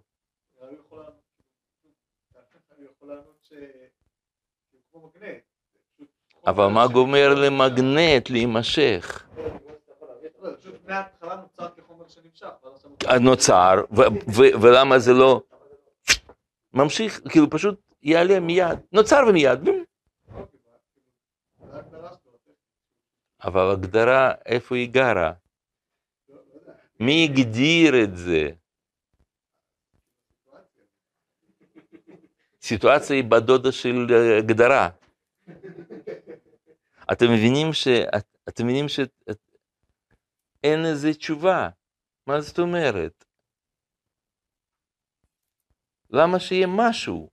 אבל 6.46 6.66
מה 6.66 6.86
גומר 6.92 7.34
למגנט 7.34 8.30
להימשך? 8.30 9.28
לא, 11.22 13.18
נוצר 13.20 13.74
ולמה 14.62 14.98
זה 14.98 15.12
לא 15.12 15.42
ממשיך, 16.74 17.20
כאילו 17.30 17.50
פשוט 17.50 17.80
יעלה 18.02 18.40
מיד, 18.40 18.78
נוצר 18.92 19.20
ומיד. 19.28 19.60
אבל 23.42 23.70
הגדרה, 23.70 24.32
איפה 24.46 24.76
היא 24.76 24.90
גרה? 24.90 25.32
לא- 26.28 26.36
לא 26.66 26.72
מי 27.00 27.24
הגדיר 27.30 28.04
את 28.04 28.16
זה? 28.16 28.50
סיטואציה. 32.68 33.16
היא 33.16 33.24
בדודה 33.24 33.72
של 33.72 33.96
אה, 34.10 34.38
הגדרה. 34.38 34.88
אתם 37.12 37.26
מבינים 37.34 37.72
ש... 37.72 37.88
את- 38.16 38.36
אתם 38.48 38.64
מבינים 38.64 38.88
שאין 38.88 40.78
לזה 40.82 41.14
תשובה. 41.18 41.68
מה 42.26 42.40
זאת 42.40 42.58
אומרת? 42.58 43.24
למה 46.10 46.40
שיהיה 46.40 46.66
משהו 46.76 47.30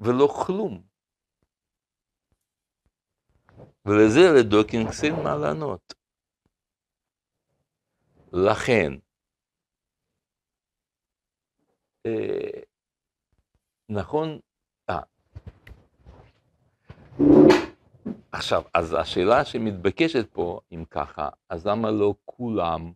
ולא 0.00 0.28
כלום? 0.46 0.82
ולזה 3.86 4.20
לדוקינגס 4.38 5.04
אין 5.04 5.14
מה 5.24 5.36
לענות. 5.36 5.94
לכן, 8.32 8.92
אה, 12.06 12.60
נכון, 13.88 14.40
עכשיו, 18.32 18.62
אז 18.74 18.96
השאלה 18.98 19.44
שמתבקשת 19.44 20.26
פה, 20.32 20.60
אם 20.72 20.84
ככה, 20.90 21.28
אז 21.48 21.66
למה 21.66 21.90
לא 21.90 22.14
כולם 22.24 22.92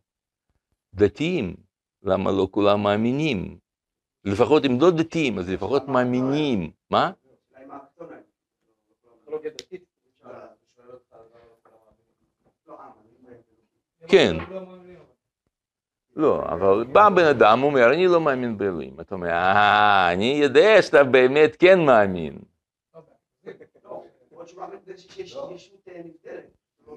דתיים? 0.95 1.57
למה 2.03 2.31
לא 2.33 2.49
כולם 2.51 2.83
מאמינים? 2.83 3.59
לפחות 4.25 4.65
אם 4.65 4.81
לא 4.81 4.91
דתיים, 4.91 5.39
אז 5.39 5.51
לפחות 5.51 5.89
מאמינים. 5.89 6.71
מה? 6.91 7.11
כן. 14.09 14.37
לא, 16.17 16.43
אבל 16.49 16.85
בא 16.85 17.09
בן 17.09 17.25
אדם, 17.25 17.63
אומר, 17.63 17.93
אני 17.93 18.07
לא 18.07 18.21
מאמין 18.21 18.59
באלוהים. 18.59 19.01
אתה 19.01 19.15
אומר, 19.15 19.29
אה, 19.29 20.13
אני 20.13 20.39
יודע 20.43 20.83
שאתה 20.83 21.05
באמת 21.05 21.57
כן 21.59 21.81
מאמין. 21.81 22.39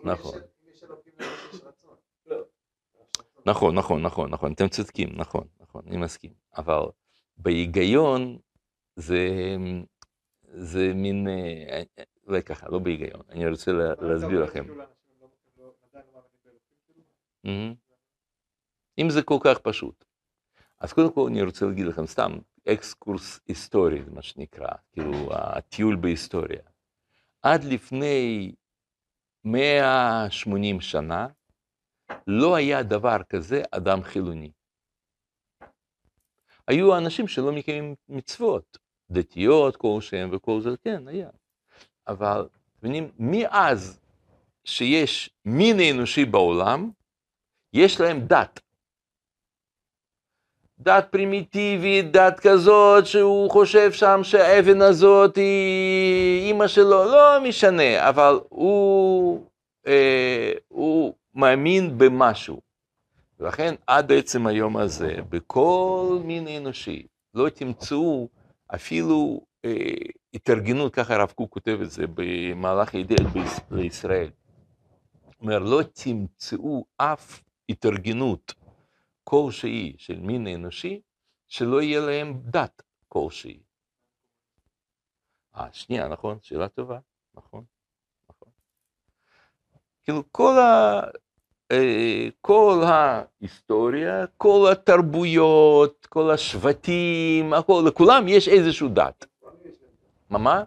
נכון. 0.03 0.39
אם 0.39 0.69
יש 0.71 0.83
אלוקים 0.83 1.13
למה 1.19 1.29
שיש 1.51 1.61
רצון. 1.61 1.95
נכון, 3.45 3.75
נכון, 3.75 4.01
נכון, 4.01 4.29
נכון, 4.29 4.53
אתם 4.53 4.67
צודקים, 4.67 5.09
נכון, 5.15 5.47
נכון, 5.59 5.81
אני 5.87 5.97
מסכים. 5.97 6.33
אבל 6.57 6.81
בהיגיון 7.37 8.37
זה, 8.95 9.27
זה 10.43 10.91
מין, 10.95 11.27
לא 12.27 12.41
ככה, 12.41 12.69
לא 12.69 12.79
בהיגיון, 12.79 13.21
אני 13.29 13.47
רוצה 13.47 13.71
להסביר 14.01 14.43
לכם. 14.43 14.63
כאילו? 14.63 14.83
מהמם. 17.43 17.73
אם 18.97 19.09
זה 19.09 19.23
כל 19.23 19.37
כך 19.43 19.59
פשוט. 19.59 20.05
אז 20.79 20.93
קודם 20.93 21.13
כל 21.13 21.27
אני 21.27 21.41
רוצה 21.41 21.65
להגיד 21.65 21.85
לכם 21.85 22.05
סתם 22.05 22.31
אקסקורס 22.67 23.39
היסטורי, 23.47 24.01
מה 24.11 24.21
שנקרא, 24.21 24.67
כאילו 24.91 25.29
הטיול 25.31 25.95
בהיסטוריה. 25.95 26.70
עד 27.41 27.63
לפני 27.63 28.51
180 29.43 30.81
שנה 30.81 31.27
לא 32.27 32.55
היה 32.55 32.83
דבר 32.83 33.17
כזה 33.29 33.63
אדם 33.71 34.03
חילוני. 34.03 34.51
היו 36.67 36.97
אנשים 36.97 37.27
שלא 37.27 37.51
מקיימים 37.51 37.95
מצוות, 38.09 38.77
דתיות 39.11 39.75
כלשהם 39.75 40.29
וכל 40.33 40.61
זה, 40.61 40.69
כן, 40.83 41.07
היה. 41.07 41.29
אבל, 42.07 42.47
מבינים, 42.77 43.11
מאז 43.19 43.99
שיש 44.63 45.29
מין 45.45 45.77
אנושי 45.91 46.25
בעולם, 46.25 46.91
יש 47.73 48.01
להם 48.01 48.19
דת. 48.27 48.59
דת 50.83 51.07
פרימיטיבית, 51.11 52.11
דת 52.11 52.39
כזאת 52.39 53.05
שהוא 53.05 53.51
חושב 53.51 53.91
שם 53.91 54.19
שהאבן 54.23 54.81
הזאת 54.81 55.35
היא 55.35 56.47
אימא 56.47 56.67
שלו, 56.67 57.05
לא 57.05 57.37
משנה, 57.43 58.09
אבל 58.09 58.39
הוא, 58.49 59.45
אה, 59.87 60.51
הוא 60.67 61.13
מאמין 61.35 61.97
במשהו. 61.97 62.61
ולכן 63.39 63.75
עד 63.87 64.11
עצם 64.11 64.47
היום 64.47 64.77
הזה, 64.77 65.15
בכל 65.29 66.19
מין 66.23 66.47
אנושי, 66.47 67.03
לא 67.33 67.49
תמצאו 67.49 68.27
אפילו 68.75 69.41
אה, 69.65 69.71
התארגנות, 70.33 70.93
ככה 70.93 71.15
הרב 71.15 71.31
קוק 71.35 71.53
כותב 71.53 71.79
את 71.83 71.91
זה 71.91 72.03
במהלך 72.13 72.93
הידיעות 72.93 73.31
לישראל. 73.71 74.29
הוא 75.23 75.33
אומר, 75.41 75.59
לא 75.59 75.81
תמצאו 75.93 76.85
אף 76.97 77.41
התארגנות 77.69 78.53
כלשהי 79.23 79.95
של 79.97 80.19
מין 80.19 80.47
אנושי, 80.47 81.01
שלא 81.47 81.81
יהיה 81.81 81.99
להם 81.99 82.41
דת 82.43 82.81
כלשהי. 83.07 83.59
אה, 85.55 85.67
שנייה, 85.71 86.07
נכון? 86.07 86.37
שאלה 86.41 86.69
טובה, 86.69 86.99
נכון, 87.33 87.63
נכון. 88.29 88.49
כאילו, 90.03 90.23
כל, 90.31 90.59
ה, 90.59 91.01
אה, 91.71 92.27
כל 92.41 92.83
ההיסטוריה, 92.85 94.25
כל 94.37 94.69
התרבויות, 94.71 96.05
כל 96.09 96.31
השבטים, 96.31 97.53
הכל, 97.53 97.83
לכולם 97.87 98.27
יש 98.27 98.47
איזשהו 98.47 98.89
דת. 98.89 99.25
מה, 100.29 100.37
מה? 100.37 100.63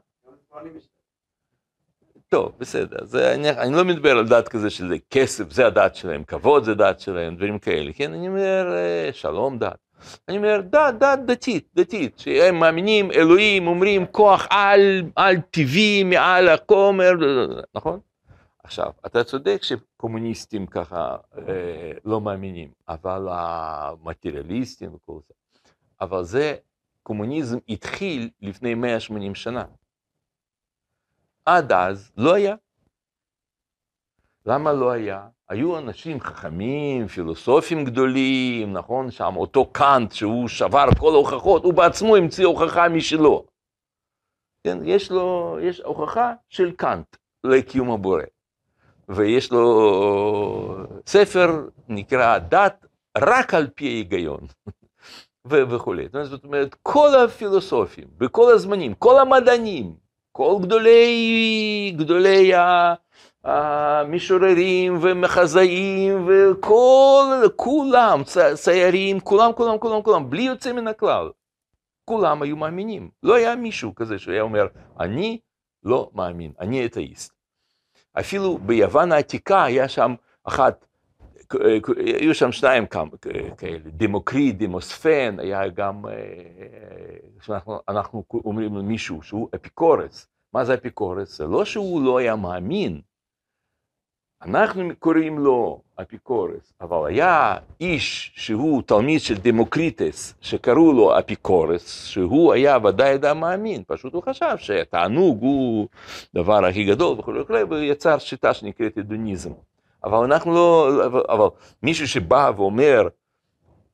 טוב, 2.35 2.53
בסדר, 2.59 3.05
זה, 3.05 3.35
אני, 3.35 3.51
אני 3.51 3.77
לא 3.77 3.85
מדבר 3.85 4.11
על 4.11 4.29
דת 4.29 4.49
כזה 4.49 4.71
שזה 4.71 4.95
כסף, 5.11 5.51
זה 5.51 5.67
הדת 5.67 5.95
שלהם, 5.95 6.25
כבוד 6.25 6.65
זה 6.65 6.75
דת 6.75 7.01
שלהם, 7.01 7.37
דברים 7.37 7.59
כאלה, 7.59 7.93
כן? 7.93 8.13
אני 8.13 8.29
אומר, 8.29 8.73
אה, 8.73 9.11
שלום 9.13 9.59
דת. 9.59 9.77
אני 10.29 10.37
אומר, 10.37 10.61
דת, 10.61 10.95
דת 10.99 11.19
דתית, 11.27 11.69
דתית, 11.75 12.19
שהם 12.19 12.61
מאמינים, 12.61 13.11
אלוהים, 13.13 13.67
אומרים, 13.67 14.07
כוח 14.07 14.47
על, 14.51 15.03
על 15.17 15.37
טבעי, 15.51 16.03
מעל 16.05 16.49
הכומר, 16.49 17.13
נכון? 17.75 18.01
עכשיו, 18.65 18.91
אתה 19.07 19.25
צודק 19.25 19.61
שקומוניסטים 19.63 20.67
ככה 20.67 21.17
אה, 21.39 21.93
לא 22.05 22.21
מאמינים, 22.21 22.69
אבל 22.89 23.29
המטריאליסטים 23.31 24.95
וכל 24.95 25.19
זה, 25.29 25.35
אבל 26.01 26.25
זה, 26.25 26.55
קומוניזם 27.03 27.59
התחיל 27.69 28.31
לפני 28.43 28.75
180 28.75 29.35
שנה. 29.35 29.65
עד 31.47 31.73
אז 31.73 32.13
לא 32.17 32.35
היה. 32.35 32.55
למה 34.47 34.73
לא 34.73 34.91
היה? 34.91 35.29
היו 35.49 35.79
אנשים 35.79 36.21
חכמים, 36.21 37.09
פילוסופים 37.09 37.85
גדולים, 37.85 38.73
נכון? 38.73 39.11
שם 39.11 39.37
אותו 39.37 39.67
קאנט 39.67 40.13
שהוא 40.13 40.49
שבר 40.49 40.87
כל 40.99 41.13
ההוכחות, 41.13 41.65
הוא 41.65 41.75
בעצמו 41.75 42.17
המציא 42.17 42.47
הוכחה 42.47 42.89
משלו. 42.89 43.47
כן, 44.65 44.79
יש 44.85 45.11
לו, 45.11 45.59
יש 45.63 45.81
הוכחה 45.81 46.35
של 46.49 46.73
קאנט 46.73 47.17
לקיום 47.45 47.91
הבורא. 47.91 48.23
ויש 49.09 49.53
לו 49.53 50.77
ספר 51.07 51.69
נקרא 51.89 52.39
דת 52.39 52.87
רק 53.19 53.55
על 53.55 53.69
פי 53.75 53.85
ההיגיון 53.85 54.41
וכולי. 55.47 56.09
זאת 56.23 56.45
אומרת, 56.45 56.77
כל 56.83 57.09
הפילוסופים, 57.25 58.09
בכל 58.19 58.53
הזמנים, 58.53 58.95
כל 58.95 59.21
המדענים, 59.21 60.04
כל 60.37 60.57
גדולי, 60.63 61.95
גדולי 61.97 62.53
המשוררים 63.45 64.99
ומחזאים 65.03 66.29
וכל, 66.29 67.25
כולם, 67.57 68.23
ציירים, 68.55 69.21
כולם, 69.21 69.53
כולם, 69.53 69.79
כולם, 69.79 70.03
כולם, 70.03 70.31
בלי 70.31 70.43
יוצא 70.43 70.73
מן 70.73 70.89
הכלל. 70.89 71.31
כולם 72.05 72.43
היו 72.43 72.57
מאמינים. 72.57 73.11
לא 73.23 73.35
היה 73.35 73.57
מישהו 73.57 73.95
כזה 73.95 74.19
שהיה 74.19 74.43
אומר, 74.43 74.67
אני 75.01 75.39
לא 75.83 76.11
מאמין, 76.15 76.53
אני 76.61 76.87
אתאיסט. 76.87 77.33
אפילו 78.19 78.59
ביוון 78.59 79.13
העתיקה 79.13 79.65
היה 79.65 79.89
שם 79.89 80.15
אחת, 80.45 80.87
היו 81.97 82.35
שם 82.35 82.53
שניים 82.53 82.87
כאלה, 82.87 83.79
דמוקריט, 83.87 84.57
דמוספן, 84.57 85.37
היה 85.39 85.69
גם, 85.69 86.05
אנחנו, 87.49 87.79
אנחנו 87.89 88.25
אומרים 88.45 88.77
למישהו 88.77 89.23
שהוא 89.23 89.49
אפיקורס. 89.55 90.29
מה 90.53 90.65
זה 90.65 90.75
אפיקורס? 90.75 91.39
זה 91.39 91.47
לא 91.47 91.65
שהוא 91.65 92.03
לא 92.03 92.19
היה 92.19 92.37
מאמין, 92.37 93.01
אנחנו 94.45 94.83
קוראים 94.99 95.39
לו 95.39 95.81
אפיקורס, 96.01 96.73
אבל 96.81 97.07
היה 97.07 97.57
איש 97.81 98.33
שהוא 98.37 98.83
תלמיד 98.83 99.21
של 99.21 99.35
דמוקריטס, 99.35 100.35
שקראו 100.41 100.93
לו 100.93 101.19
אפיקורס, 101.19 102.05
שהוא 102.05 102.53
היה 102.53 102.79
ודאי 102.85 103.15
אדם 103.15 103.41
מאמין, 103.41 103.83
פשוט 103.87 104.15
הוא 104.15 104.23
חשב 104.23 104.57
שהתענוג 104.59 105.43
הוא 105.43 105.89
דבר 106.35 106.65
הכי 106.65 106.85
גדול 106.85 107.19
וכו' 107.19 107.33
וכו', 107.35 107.71
ויצר 107.71 108.19
שיטה 108.19 108.55
שנקראת 108.55 108.99
אדוניזם. 108.99 109.53
אבל 110.05 110.19
אנחנו 110.33 110.55
לא, 110.55 110.89
אבל, 111.07 111.23
אבל 111.29 111.57
מישהו 111.83 112.09
שבא 112.09 112.51
ואומר, 112.57 113.03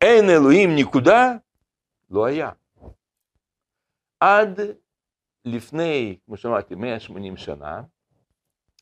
אין 0.00 0.24
אלוהים 0.30 0.70
נקודה, 0.76 1.32
לא 2.10 2.24
היה. 2.24 2.50
עד 4.20 4.60
לפני, 5.44 6.18
כמו 6.26 6.36
שאמרתי, 6.36 6.74
180 6.74 7.36
שנה, 7.36 7.82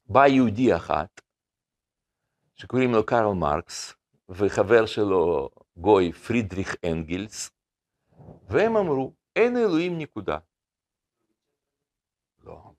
בא 0.06 0.26
יהודי 0.26 0.76
אחת, 0.76 1.20
שקוראים 2.54 2.92
לו 2.92 3.06
קרל 3.06 3.34
מרקס, 3.34 3.94
וחבר 4.28 4.86
שלו 4.86 5.50
גוי 5.76 6.12
פרידריך 6.12 6.76
אנגלס, 6.92 7.50
והם 8.48 8.76
אמרו, 8.76 9.12
אין 9.36 9.56
אלוהים 9.56 9.98
נקודה. 9.98 10.38
לא. 12.44 12.72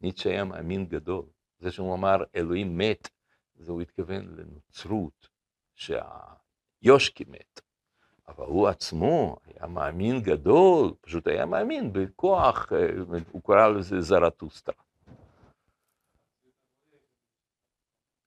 ניטשה 0.00 0.30
היה 0.30 0.44
מאמין 0.44 0.86
גדול. 0.86 1.33
זה 1.58 1.70
שהוא 1.70 1.94
אמר 1.94 2.16
אלוהים 2.34 2.78
מת, 2.78 3.08
זה 3.54 3.72
הוא 3.72 3.82
התכוון 3.82 4.36
לנוצרות, 4.36 5.28
שהיושקי 5.74 7.24
מת. 7.28 7.60
אבל 8.28 8.46
הוא 8.46 8.68
עצמו 8.68 9.36
היה 9.44 9.66
מאמין 9.66 10.22
גדול, 10.22 10.94
פשוט 11.00 11.26
היה 11.26 11.46
מאמין 11.46 11.92
בכוח, 11.92 12.72
הוא 13.30 13.42
קרא 13.42 13.68
לזה 13.68 14.00
זרטוסטרה. 14.00 14.82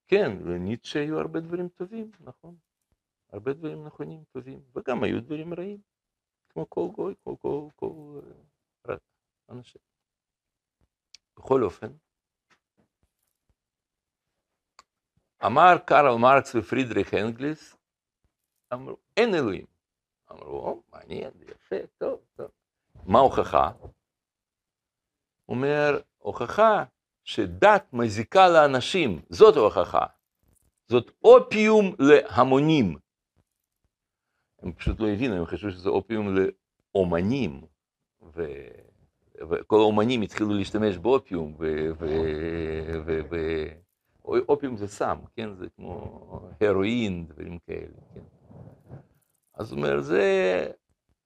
כן, 0.08 0.38
לניטשה 0.46 1.00
היו 1.00 1.20
הרבה 1.20 1.40
דברים 1.40 1.70
טובים, 1.70 2.12
נכון. 2.20 2.56
הרבה 3.34 3.54
דברים 3.54 3.86
נכונים, 3.86 4.24
טובים, 4.32 4.62
וגם 4.76 5.04
היו 5.04 5.22
דברים 5.22 5.54
רעים, 5.54 5.82
כמו 6.50 6.70
כל 6.70 6.88
גוי, 6.96 7.16
כל, 7.24 7.36
כל, 7.42 7.68
כל, 7.76 8.22
כל 8.84 8.96
אנשים. 9.50 9.82
בכל 11.38 11.64
אופן, 11.64 11.88
אמר 15.46 15.78
קרל 15.86 16.16
מרקס 16.18 16.56
ופרידריך 16.56 17.14
אנגליס, 17.14 17.78
אמרו, 18.74 18.98
אין 19.18 19.36
אלוהים. 19.36 19.66
אמרו, 20.32 20.60
או, 20.60 20.82
מעניין, 20.94 21.32
יפה, 21.50 21.76
טוב, 21.98 22.20
טוב. 22.36 22.48
מה 23.06 23.20
ההוכחה? 23.20 23.72
הוא 25.46 25.56
אומר, 25.56 26.00
הוכחה 26.18 26.84
שדת 27.24 27.94
מזיקה 27.94 28.50
לאנשים, 28.50 29.22
זאת 29.30 29.56
ההוכחה. 29.56 30.06
זאת 30.88 31.12
אופיום 31.24 31.96
להמונים. 32.00 32.98
הם 34.62 34.74
פשוט 34.74 35.00
לא 35.00 35.08
הבינו, 35.08 35.36
הם 35.36 35.46
חשבו 35.46 35.72
שזה 35.72 35.90
אופיום 35.90 36.36
לאומנים, 36.36 37.62
ו... 38.22 38.44
וכל 39.50 39.76
האומנים 39.76 40.22
התחילו 40.22 40.54
להשתמש 40.54 40.98
באופיום, 40.98 41.58
ואופיום 44.28 44.78
זה 44.78 44.88
סם, 44.88 45.18
כן? 45.36 45.54
זה 45.56 45.66
כמו 45.76 46.40
הרואין, 46.62 47.26
דברים 47.28 47.60
כאלה, 47.68 47.98
כן? 48.14 48.22
אז 49.54 49.72
הוא 49.72 49.78
אומר, 49.78 50.02
זה, 50.02 50.68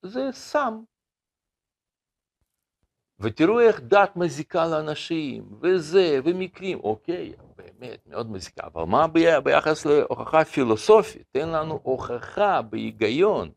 זה 0.01 0.29
סם, 0.31 0.83
ותראו 3.21 3.59
איך 3.59 3.81
דת 3.81 4.15
מזיקה 4.15 4.67
לאנשים, 4.67 5.43
וזה, 5.61 6.19
ומקרים, 6.23 6.79
אוקיי, 6.83 7.33
באמת, 7.55 7.99
מאוד 8.07 8.31
מזיקה, 8.31 8.63
אבל 8.73 8.83
מה 8.83 9.07
ביחס 9.43 9.85
להוכחה 9.85 10.45
פילוסופית? 10.45 11.23
תן 11.31 11.49
לנו 11.49 11.79
הוכחה 11.83 12.61
בהיגיון. 12.61 13.49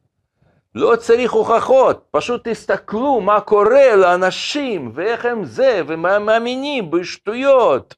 לא 0.75 0.97
צריך 0.97 1.33
הוכחות, 1.33 2.05
פשוט 2.11 2.49
תסתכלו 2.49 3.21
מה 3.21 3.41
קורה 3.41 3.97
לאנשים, 3.97 4.91
ואיך 4.95 5.25
הם 5.25 5.45
זה, 5.45 5.83
ומה 5.87 6.15
הם 6.15 6.27
מאמינים 6.27 6.91
בשטויות. 6.91 7.95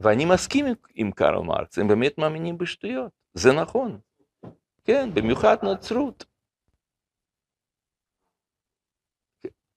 ואני 0.00 0.24
מסכים 0.34 0.66
עם 0.94 1.10
קרל 1.12 1.42
מרקס, 1.42 1.78
הם 1.78 1.88
באמת 1.88 2.18
מאמינים 2.18 2.58
בשטויות, 2.58 3.12
זה 3.34 3.48
נכון. 3.62 4.00
כן, 4.84 5.08
במיוחד 5.14 5.56
נצרות. 5.62 6.24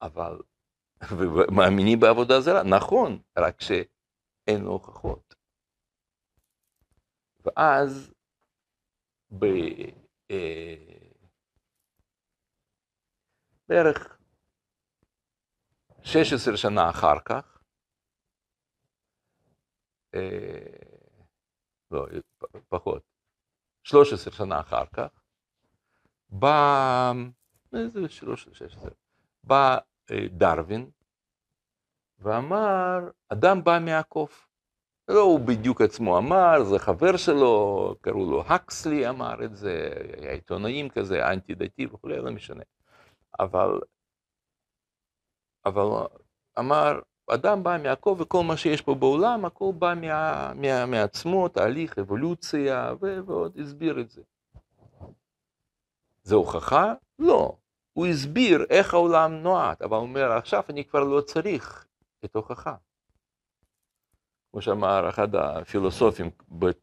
אבל 0.02 0.42
ומאמינים 1.18 2.00
בעבודה 2.00 2.42
זרה, 2.42 2.64
נכון, 2.64 3.22
רק 3.38 3.62
שאין 3.62 4.62
הוכחות. 4.66 5.36
ואז 7.46 8.14
ב, 9.40 9.46
אה, 10.32 10.76
בערך 13.68 14.18
16 16.04 16.58
שנה 16.58 16.90
אחר 16.90 17.20
כך, 17.26 17.53
לא, 21.92 22.06
פ- 22.38 22.58
פחות, 22.70 23.04
13 23.84 24.34
שנה 24.34 24.60
אחר 24.60 24.86
כך, 24.86 25.10
בא, 26.30 27.12
איזה 27.74 28.10
13, 28.10 28.54
16, 28.54 28.92
בא 29.44 29.78
אה, 30.12 30.28
דרווין 30.28 30.90
ואמר, 32.20 33.00
אדם 33.30 33.64
בא 33.64 33.80
מהקוף. 33.86 34.48
לא 35.08 35.22
הוא 35.22 35.40
בדיוק 35.40 35.82
עצמו 35.82 36.18
אמר, 36.18 36.64
זה 36.64 36.80
חבר 36.80 37.18
שלו, 37.18 37.96
קראו 38.02 38.32
לו 38.32 38.44
הקסלי 38.48 39.10
אמר 39.10 39.46
את 39.46 39.56
זה, 39.56 39.94
היה 40.18 40.32
עיתונאים 40.32 40.90
כזה, 40.90 41.28
אנטי 41.32 41.56
דתי 41.56 41.86
וכולי, 41.86 42.18
לא 42.18 42.32
משנה. 42.32 42.64
אבל, 43.40 43.80
אבל 45.66 45.84
אמר, 46.60 47.00
אדם 47.28 47.64
בא 47.64 47.78
מהקוף 47.84 48.22
וכל 48.22 48.44
מה 48.44 48.58
שיש 48.58 48.82
פה 48.82 48.96
בעולם, 48.96 49.46
הכל 49.46 49.72
בא 49.80 49.94
מה, 50.02 50.54
מה, 50.56 50.86
מעצמו, 50.86 51.48
תהליך, 51.48 52.00
אבולוציה, 52.00 52.94
ו- 53.02 53.26
ועוד 53.26 53.58
הסביר 53.60 54.00
את 54.00 54.10
זה. 54.10 54.22
זה 56.24 56.36
הוכחה? 56.36 56.94
לא. 57.20 57.58
הוא 57.94 58.06
הסביר 58.06 58.66
איך 58.70 58.94
העולם 58.94 59.34
נועד, 59.34 59.84
אבל 59.84 59.98
הוא 59.98 60.04
אומר, 60.04 60.32
עכשיו 60.32 60.64
אני 60.70 60.86
כבר 60.86 61.04
לא 61.04 61.22
צריך 61.22 61.86
את 62.26 62.36
ההוכחה. 62.36 62.76
כמו 64.52 64.62
שאמר 64.62 65.10
אחד 65.10 65.36
הפילוסופים 65.36 66.30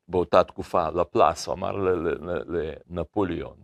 באותה 0.08 0.44
תקופה, 0.44 0.88
לפלס, 0.90 1.46
הוא 1.46 1.54
אמר 1.54 1.76
לנפוליאון, 2.88 3.56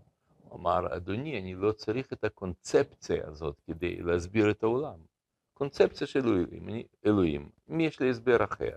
הוא 0.49 0.59
אמר, 0.59 0.97
אדוני, 0.97 1.41
אני 1.41 1.55
לא 1.55 1.73
צריך 1.73 2.13
את 2.13 2.25
הקונספציה 2.25 3.29
הזאת 3.29 3.61
כדי 3.67 3.97
להסביר 4.03 4.51
את 4.51 4.63
העולם. 4.63 5.16
קונספציה 5.59 6.07
של 6.07 6.27
אלוהים, 6.29 6.69
אלוהים, 7.07 7.51
אם 7.71 7.81
יש 7.81 8.01
לי 8.01 8.11
הסבר 8.11 8.45
אחר, 8.45 8.77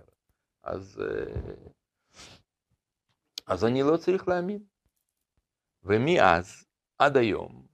אז, 0.62 1.02
אה, 1.02 1.54
אז 3.46 3.64
אני 3.64 3.82
לא 3.82 3.96
צריך 3.96 4.28
להאמין. 4.28 4.62
ומאז 5.82 6.64
עד 6.98 7.16
היום, 7.16 7.66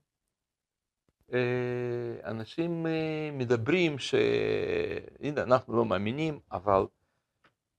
אה, 1.33 2.15
אנשים 2.23 2.87
אה, 2.87 3.29
מדברים 3.33 3.99
שהנה, 3.99 5.43
אנחנו 5.43 5.77
לא 5.77 5.85
מאמינים, 5.85 6.39
אבל 6.51 6.85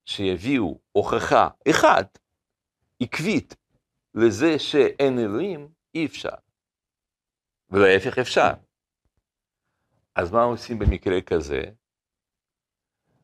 שיביאו 0.05 0.79
הוכחה 0.91 1.47
אחת, 1.69 2.19
עקבית, 3.01 3.55
לזה 4.13 4.59
שאין 4.59 5.19
אלוהים, 5.19 5.69
אי 5.95 6.05
אפשר. 6.05 6.35
ולהפך 7.69 8.17
אפשר. 8.17 8.68
אז 10.19 10.31
מה 10.31 10.43
עושים 10.43 10.79
במקרה 10.79 11.21
כזה? 11.21 11.61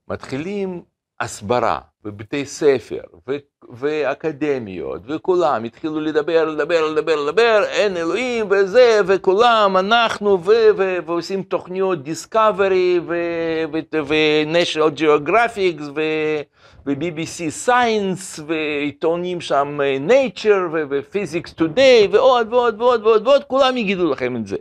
מתחילים 0.08 0.84
הסברה 1.20 1.80
בבתי 2.04 2.46
ספר 2.46 3.02
ו- 3.28 3.36
ואקדמיות, 3.70 5.02
וכולם 5.06 5.64
התחילו 5.64 6.00
לדבר, 6.00 6.46
לדבר, 6.46 6.91
לדבר, 6.91 7.16
לדבר, 7.26 7.64
אין 7.68 7.98
אלוהים 7.98 8.48
וזה, 8.52 9.00
וכולם, 9.08 9.78
אנחנו, 9.80 10.30
ו- 10.46 10.70
ו- 10.78 10.98
ועושים 11.06 11.43
תוכניות 11.43 12.04
דיסקאברי 12.04 13.00
ו-National 13.08 15.00
Geographic 15.00 15.82
ו- 15.96 16.41
ו-BBC 16.86 17.68
Science, 17.68 18.41
ועיתונים 18.48 19.41
שם 19.41 19.82
אה, 19.82 19.98
Nature 20.08 20.70
ו-Physics 20.72 21.54
Today, 21.62 22.08
ועוד 22.12 22.54
ועוד 22.54 22.82
ועוד 22.82 23.02
ועוד 23.06 23.28
ועוד, 23.28 23.43
כולם 23.43 23.78
יגידו 23.78 24.12
לכם 24.12 24.36
את 24.36 24.48
זה. 24.48 24.58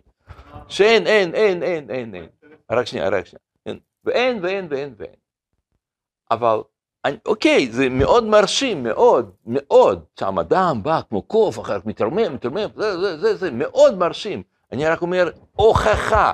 שאין, 0.69 1.07
אין, 1.07 1.35
אין, 1.35 1.63
אין, 1.63 1.91
אין, 1.91 2.15
אין. 2.15 2.27
רק 2.71 2.87
שנייה, 2.87 3.09
רק 3.09 3.27
שנייה. 3.27 3.41
אין. 3.67 3.79
ואין, 4.05 4.39
ואין, 4.43 4.67
ואין, 4.71 4.95
ואין. 4.99 5.15
אבל, 6.31 6.63
אני, 7.05 7.17
אוקיי, 7.27 7.73
זה 7.73 7.89
מאוד 7.89 8.25
מרשים, 8.25 8.83
מאוד, 8.83 9.31
מאוד, 9.47 10.05
שהמדען 10.21 10.83
בא 10.83 11.01
כמו 11.09 11.23
קוף, 11.23 11.61
אחר 11.61 11.81
כך 11.81 11.87
מתרמם, 11.87 12.35
מתרמם, 12.35 12.69
זה, 12.77 13.01
זה, 13.01 13.19
זה, 13.19 13.37
זה, 13.37 13.51
מאוד 13.51 13.99
מרשים. 13.99 14.43
אני 14.73 14.87
רק 14.87 15.03
אומר, 15.03 15.31
הוכחה, 15.53 16.33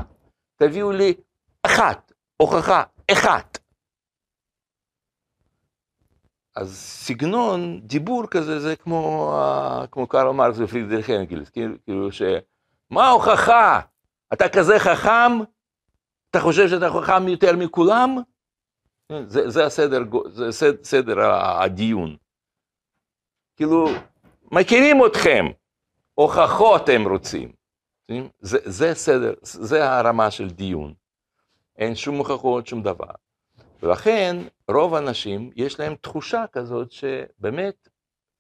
תביאו 0.57 0.93
לי 0.93 1.15
אחת, 1.63 2.13
הוכחה, 2.37 2.83
אחת. 3.13 3.59
אז 6.57 6.77
סגנון, 6.77 7.81
דיבור 7.81 8.27
כזה, 8.27 8.61
זה 8.61 8.77
כמו, 8.77 9.33
אה, 9.35 9.87
כמו 9.87 10.07
קרל 10.07 10.31
מרקס 10.31 10.59
ופרידריך 10.59 11.11
אנגלס, 11.11 11.51
כאילו, 11.51 11.75
כאילו 11.85 12.13
ש... 12.13 12.23
מה 12.91 13.05
ההוכחה? 13.09 13.81
אתה 14.33 14.49
כזה 14.49 14.79
חכם? 14.79 15.33
אתה 16.31 16.41
חושב 16.41 16.69
שאתה 16.69 16.91
חכם 16.91 17.29
יותר 17.29 17.57
מכולם? 17.57 18.17
זה, 19.27 19.51
זה 19.51 19.67
הסדר, 19.67 19.99
זה 20.29 20.53
סד- 20.53 20.85
סדר 20.85 21.21
ה- 21.21 21.63
הדיון. 21.65 22.17
כאילו, 23.57 23.87
מכירים 24.53 25.07
אתכם, 25.07 25.45
הוכחות 26.15 26.89
הם 26.89 27.09
רוצים. 27.09 27.53
זה, 28.41 28.59
זה 28.65 28.95
סדר, 28.95 29.35
זה 29.43 29.91
הרמה 29.91 30.31
של 30.31 30.51
דיון. 30.51 30.95
אין 31.77 31.95
שום 31.95 32.17
הוכחות, 32.19 32.67
שום 32.67 32.83
דבר. 32.83 33.11
ולכן 33.83 34.37
רוב 34.71 34.95
האנשים 34.95 35.51
יש 35.57 35.81
להם 35.81 35.95
תחושה 35.95 36.45
כזאת 36.53 36.93
שבאמת 36.93 37.89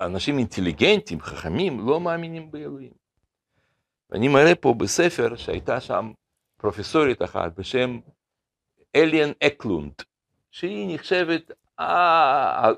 אנשים 0.00 0.38
אינטליגנטים, 0.38 1.20
חכמים, 1.20 1.88
לא 1.88 2.00
מאמינים 2.00 2.50
באלוהים. 2.50 2.99
ואני 4.10 4.28
מראה 4.28 4.54
פה 4.54 4.74
בספר 4.74 5.36
שהייתה 5.36 5.80
שם 5.80 6.12
פרופסורית 6.56 7.22
אחת 7.22 7.58
בשם 7.58 7.98
איליין 8.96 9.32
אקלונד, 9.42 9.92
שהיא 10.50 10.94
נחשבת 10.94 11.52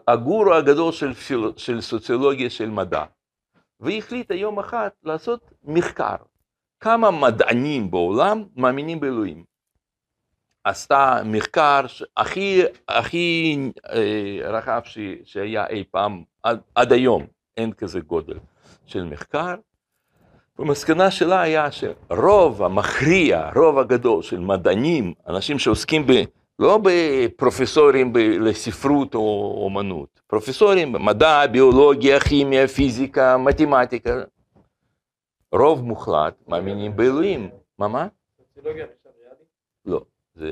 הגורו 0.09 0.55
הגדול 0.55 0.93
של, 0.93 1.15
פיל, 1.15 1.53
של 1.57 1.81
סוציולוגיה 1.81 2.51
של 2.51 2.71
מדע. 2.71 3.05
והיא 3.81 3.99
החליטה 3.99 4.35
יום 4.35 4.59
אחד 4.59 4.89
לעשות 5.03 5.51
מחקר. 5.65 6.17
כמה 6.81 7.11
מדענים 7.11 7.91
בעולם 7.91 8.45
מאמינים 8.57 9.01
באלוהים. 9.01 9.45
עשתה 10.65 11.23
מחקר 11.25 11.81
הכי, 12.17 12.63
הכי 12.89 13.57
אה, 13.93 14.39
רחב 14.43 14.81
ש, 14.85 14.99
שהיה 15.25 15.67
אי 15.67 15.85
פעם, 15.91 16.23
עד, 16.43 16.61
עד 16.75 16.93
היום, 16.93 17.27
אין 17.57 17.73
כזה 17.73 18.01
גודל 18.01 18.39
של 18.87 19.05
מחקר. 19.05 19.55
והמסקנה 20.59 21.11
שלה 21.11 21.41
היה 21.41 21.69
שרוב 21.73 22.63
המכריע, 22.63 23.51
רוב 23.57 23.79
הגדול 23.79 24.23
של 24.23 24.41
מדענים, 24.41 25.15
אנשים 25.29 25.59
שעוסקים 25.59 26.07
ב... 26.07 26.13
לא 26.59 26.79
בפרופסורים 26.83 28.13
ב- 28.13 28.19
לספרות 28.19 29.15
או 29.15 29.55
אומנות, 29.65 30.21
פרופסורים 30.27 30.93
במדע, 30.93 31.47
ביולוגיה, 31.47 32.21
כימיה, 32.21 32.69
פיזיקה, 32.69 33.37
מתמטיקה, 33.37 34.23
רוב 35.53 35.83
מוחלט 35.83 36.35
מאמינים 36.49 36.97
באלוהים. 36.97 37.51
מה 37.79 37.89
מה? 37.89 38.07
לא. 39.87 40.01
זה, 40.35 40.51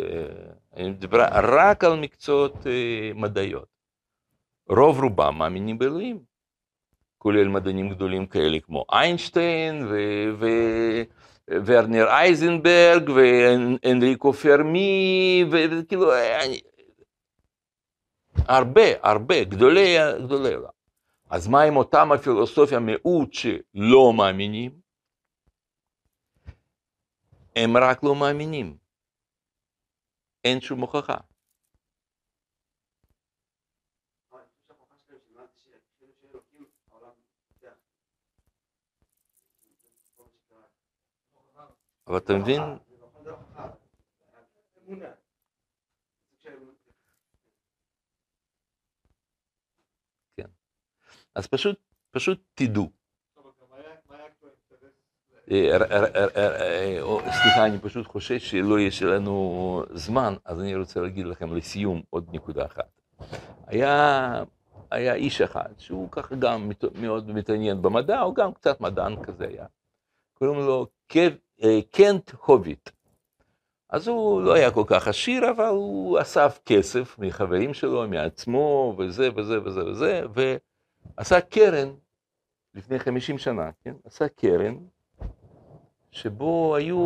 אני 0.76 0.90
מדבר 0.90 1.18
רק 1.32 1.84
על 1.84 2.00
מקצועות 2.00 2.66
אה, 2.66 3.10
מדעיות. 3.14 3.66
רוב 4.68 5.00
רובם 5.00 5.38
מאמינים 5.38 5.78
באלוהים, 5.78 6.18
כולל 7.22 7.48
מדענים 7.48 7.88
גדולים 7.90 8.26
כאלה 8.26 8.60
כמו 8.60 8.84
איינשטיין 8.92 9.88
וורנר 11.66 12.06
אייזנברג 12.08 13.10
ואנריקו 13.16 14.32
פרמי, 14.32 15.44
וכאילו, 15.52 16.12
אני- 16.14 16.60
הרבה, 18.48 18.82
הרבה, 19.02 19.44
גדולי, 19.44 19.96
גדולי 20.24 20.54
עולם. 20.54 20.70
אז 21.30 21.48
מה 21.48 21.62
עם 21.62 21.76
אותם 21.76 22.12
הפילוסופיה 22.12 22.78
מיעוט 22.78 23.32
שלא 23.32 24.12
מאמינים? 24.16 24.80
הם 27.56 27.76
רק 27.76 28.02
לא 28.02 28.14
מאמינים. 28.14 28.76
אין 30.44 30.60
שום 30.60 30.80
הוכחה. 30.80 31.16
אבל 34.32 34.40
אני 34.40 34.48
חושב 34.48 34.66
שההוכחה 34.66 34.94
שלהם 35.06 35.18
שמעתי 35.32 35.58
שאפילו 35.58 36.12
שאין 36.20 36.30
אלוקים, 36.30 36.66
העולם 36.90 37.10
מתפתח. 37.18 37.74
כל 40.16 40.22
מה 40.24 40.30
שקרה. 40.38 40.66
אבל 42.10 42.18
אתה 42.18 42.32
מבין, 42.32 42.60
אמונה. 44.88 45.06
אז 51.34 51.46
פשוט, 51.46 51.78
פשוט 52.10 52.42
תדעו. 52.54 52.90
אה, 55.50 55.76
אה, 55.76 57.32
סליחה, 57.42 57.66
אני 57.66 57.78
פשוט 57.78 58.06
חושש 58.06 58.50
שלא 58.50 58.80
יש 58.80 59.02
לנו 59.02 59.84
זמן, 59.90 60.34
אז 60.44 60.60
אני 60.60 60.76
רוצה 60.76 61.00
להגיד 61.00 61.26
לכם 61.26 61.56
לסיום 61.56 62.02
עוד 62.10 62.28
נקודה 62.32 62.66
אחת. 62.66 63.00
היה 63.66 64.44
היה 64.90 65.14
איש 65.14 65.40
אחד, 65.40 65.68
שהוא 65.78 66.10
ככה 66.10 66.34
גם 66.34 66.70
מאוד 66.94 67.30
מתעניין 67.30 67.82
במדע, 67.82 68.20
הוא 68.20 68.34
גם 68.34 68.54
קצת 68.54 68.80
מדען 68.80 69.24
כזה 69.24 69.46
היה. 69.48 69.66
קוראים 70.34 70.60
לו 70.60 70.86
קנט 71.90 72.30
הוביט. 72.46 72.90
אז 73.88 74.08
הוא 74.08 74.42
לא 74.42 74.54
היה 74.54 74.70
כל 74.70 74.84
כך 74.86 75.08
עשיר, 75.08 75.50
אבל 75.50 75.66
הוא 75.66 76.20
אסף 76.20 76.60
כסף 76.64 77.18
מחברים 77.18 77.74
שלו, 77.74 78.08
מעצמו, 78.08 78.94
וזה 78.98 79.28
וזה 79.36 79.62
וזה 79.64 79.84
וזה, 79.84 80.22
ועשה 80.34 81.40
קרן 81.40 81.88
לפני 82.74 82.98
50 82.98 83.38
שנה, 83.38 83.70
כן? 83.84 83.94
עשה 84.04 84.28
קרן 84.28 84.76
שבו 86.10 86.76
היו 86.76 86.98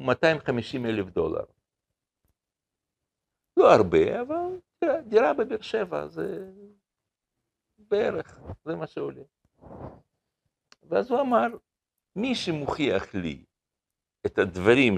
250 0.00 0.86
אלף 0.86 1.06
דולר. 1.06 1.44
לא 3.56 3.74
הרבה, 3.74 4.20
אבל 4.20 4.58
תראה, 4.78 5.00
דירה 5.00 5.34
בבאר 5.34 5.60
שבע 5.60 6.06
זה 6.06 6.50
בערך, 7.78 8.38
זה 8.64 8.76
מה 8.76 8.86
שעולה. 8.86 9.22
ואז 10.88 11.10
הוא 11.10 11.20
אמר, 11.20 11.46
מי 12.16 12.34
שמוכיח 12.34 13.14
לי 13.14 13.44
את 14.26 14.38
הדברים 14.38 14.96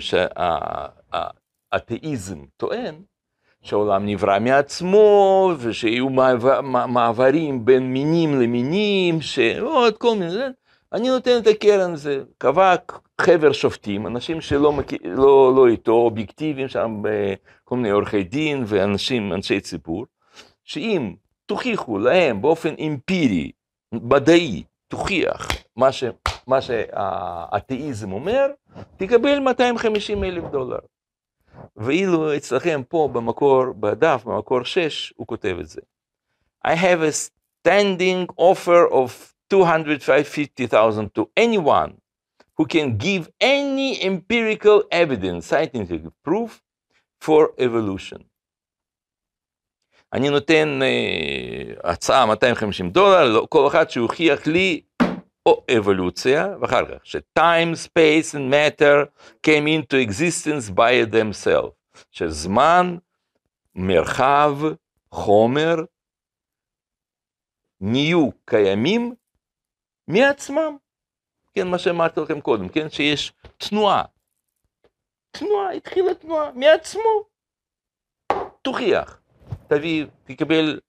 שהאתאיזם 1.72 2.38
טוען, 2.56 2.94
שהעולם 3.62 4.06
נברא 4.06 4.38
מעצמו, 4.38 5.52
ושיהיו 5.58 6.08
מעבר- 6.08 6.60
מע- 6.60 6.86
מעברים 6.86 7.64
בין 7.64 7.92
מינים 7.92 8.40
למינים, 8.40 9.20
שעוד 9.20 9.98
כל 9.98 10.14
מיני, 10.16 10.32
אני 10.92 11.08
נותן 11.08 11.38
את 11.42 11.46
הקרן 11.46 11.92
הזה. 11.92 12.22
קבע 12.38 12.74
חבר 13.20 13.52
שופטים, 13.52 14.06
אנשים 14.06 14.40
שלא 14.40 14.72
מכיר, 14.72 14.98
לא, 15.04 15.52
לא 15.56 15.68
איתו, 15.68 15.92
אובייקטיביים 15.92 16.68
שם, 16.68 17.02
אה, 17.08 17.34
כל 17.64 17.76
מיני 17.76 17.90
עורכי 17.90 18.22
דין 18.22 18.64
ואנשים, 18.66 19.32
אנשי 19.32 19.60
ציבור, 19.60 20.06
שאם 20.64 21.14
תוכיחו 21.46 21.98
להם 21.98 22.42
באופן 22.42 22.74
אמפירי, 22.86 23.50
מדעי, 23.92 24.62
תוכיח 24.88 25.48
מה, 25.76 25.92
ש, 25.92 26.04
מה 26.46 26.60
שהאתאיזם 26.62 28.12
אומר, 28.12 28.46
תקבל 28.96 29.38
250 29.38 30.24
אלף 30.24 30.44
דולר. 30.50 30.78
ואילו 31.76 32.36
אצלכם 32.36 32.82
פה 32.88 33.08
במקור, 33.12 33.64
בדף, 33.80 34.24
במקור 34.24 34.62
6, 34.64 35.12
הוא 35.16 35.26
כותב 35.26 35.56
את 35.60 35.68
זה. 35.68 35.80
I 36.66 36.70
have 36.70 37.00
a 37.02 37.12
standing 37.68 38.26
offer 38.40 38.92
of 38.92 39.10
250,000 39.52 41.08
to 41.18 41.22
anyone 41.40 41.90
who 42.56 42.64
can 42.66 42.96
give 42.98 43.28
any 43.42 44.00
empirical 44.02 44.82
evidence, 44.92 45.46
scientific 45.50 46.02
proof 46.28 46.60
for 47.24 47.48
evolution. 47.58 48.22
אני 50.12 50.28
נותן 50.30 50.80
אה, 50.82 51.90
הצעה 51.92 52.26
250 52.26 52.90
דולר, 52.90 53.24
לא- 53.32 53.46
כל 53.48 53.66
אחד 53.66 53.90
שהוכיח 53.90 54.46
לי 54.46 54.80
או 55.46 55.64
אבולוציה, 55.78 56.46
ואחר 56.60 56.84
כך 56.86 57.06
ש-time, 57.06 57.74
space 57.86 58.34
and 58.34 58.52
matter 58.52 59.06
came 59.46 59.66
into 59.66 59.96
existence 60.08 60.70
by 60.70 61.12
themselves, 61.14 62.04
שזמן, 62.10 62.96
מרחב, 63.74 64.52
חומר, 65.10 65.74
נהיו 67.80 68.28
קיימים 68.44 69.14
מעצמם. 70.08 70.76
כן, 71.54 71.68
מה 71.68 71.78
שאמרתי 71.78 72.20
לכם 72.20 72.40
קודם, 72.40 72.68
כן, 72.68 72.90
שיש 72.90 73.32
תנועה. 73.56 74.04
תנועה, 75.30 75.72
התחילה 75.72 76.14
תנועה 76.14 76.52
מעצמו. 76.52 77.24
תוכיח, 78.62 79.20
תביא, 79.68 80.06
תקבל 80.24 80.80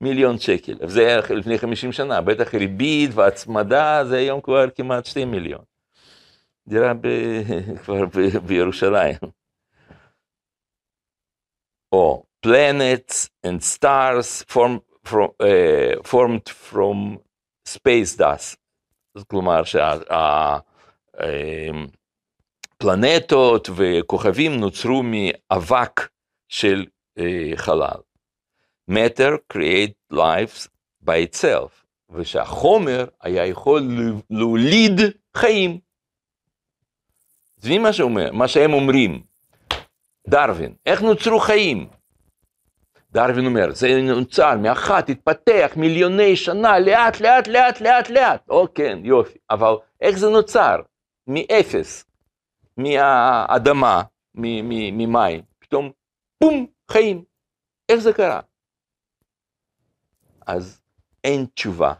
מיליון 0.00 0.38
שקל. 0.38 0.74
זה 0.86 1.06
היה 1.06 1.20
לפני 1.36 1.58
50 1.58 1.92
שנה, 1.92 2.20
בטח 2.20 2.54
ריבית 2.54 3.10
והצמדה, 3.14 4.04
זה 4.04 4.16
היום 4.16 4.40
כבר 4.40 4.70
כמעט 4.70 5.06
2 5.06 5.30
מיליון. 5.30 5.64
דירה 6.68 6.94
ב... 6.94 7.06
כבר 7.84 8.06
ב... 8.06 8.38
בירושלים. 8.46 9.16
או 11.92 12.24
planets 12.46 13.28
and 13.46 13.62
stars 13.62 14.44
form, 14.48 14.80
from, 15.04 15.28
uh, 15.42 16.02
formed 16.02 16.48
from 16.70 17.18
space 17.68 18.16
dust. 18.16 18.56
כלומר 19.30 19.62
שהפלנטות 22.80 23.68
וכוכבים 23.76 24.60
נוצרו 24.60 25.02
מאבק 25.02 26.08
של 26.48 26.86
uh, 27.18 27.22
חלל. 27.56 28.00
Matter 28.90 29.38
create 29.52 29.94
lives 30.12 30.68
by 31.04 31.18
itself, 31.26 31.70
ושהחומר 32.10 33.04
היה 33.22 33.46
יכול 33.46 33.82
להוליד 34.30 35.00
חיים. 35.36 35.78
זה 37.56 37.78
מה 37.78 37.92
שאומר, 37.92 38.32
מה 38.32 38.48
שהם 38.48 38.72
אומרים, 38.72 39.22
דרווין, 40.28 40.74
איך 40.86 41.02
נוצרו 41.02 41.40
חיים? 41.40 41.88
דרווין 43.12 43.46
אומר, 43.46 43.72
זה 43.72 44.00
נוצר 44.02 44.56
מאחת, 44.56 45.08
התפתח 45.08 45.72
מיליוני 45.76 46.36
שנה, 46.36 46.78
לאט, 46.78 47.20
לאט, 47.20 47.48
לאט, 47.48 47.80
לאט, 47.80 48.10
לאט. 48.10 48.48
או 48.48 48.66
כן, 48.74 48.98
יופי, 49.04 49.38
אבל 49.50 49.74
איך 50.00 50.18
זה 50.18 50.28
נוצר? 50.28 50.76
מאפס, 51.26 52.04
מהאדמה, 52.76 54.02
ממים, 54.34 55.42
פתאום, 55.58 55.90
בום, 56.40 56.66
חיים. 56.90 57.24
איך 57.88 58.00
זה 58.00 58.12
קרה? 58.12 58.40
אז 60.46 60.82
אין 61.24 61.46
תשובה. 61.54 61.94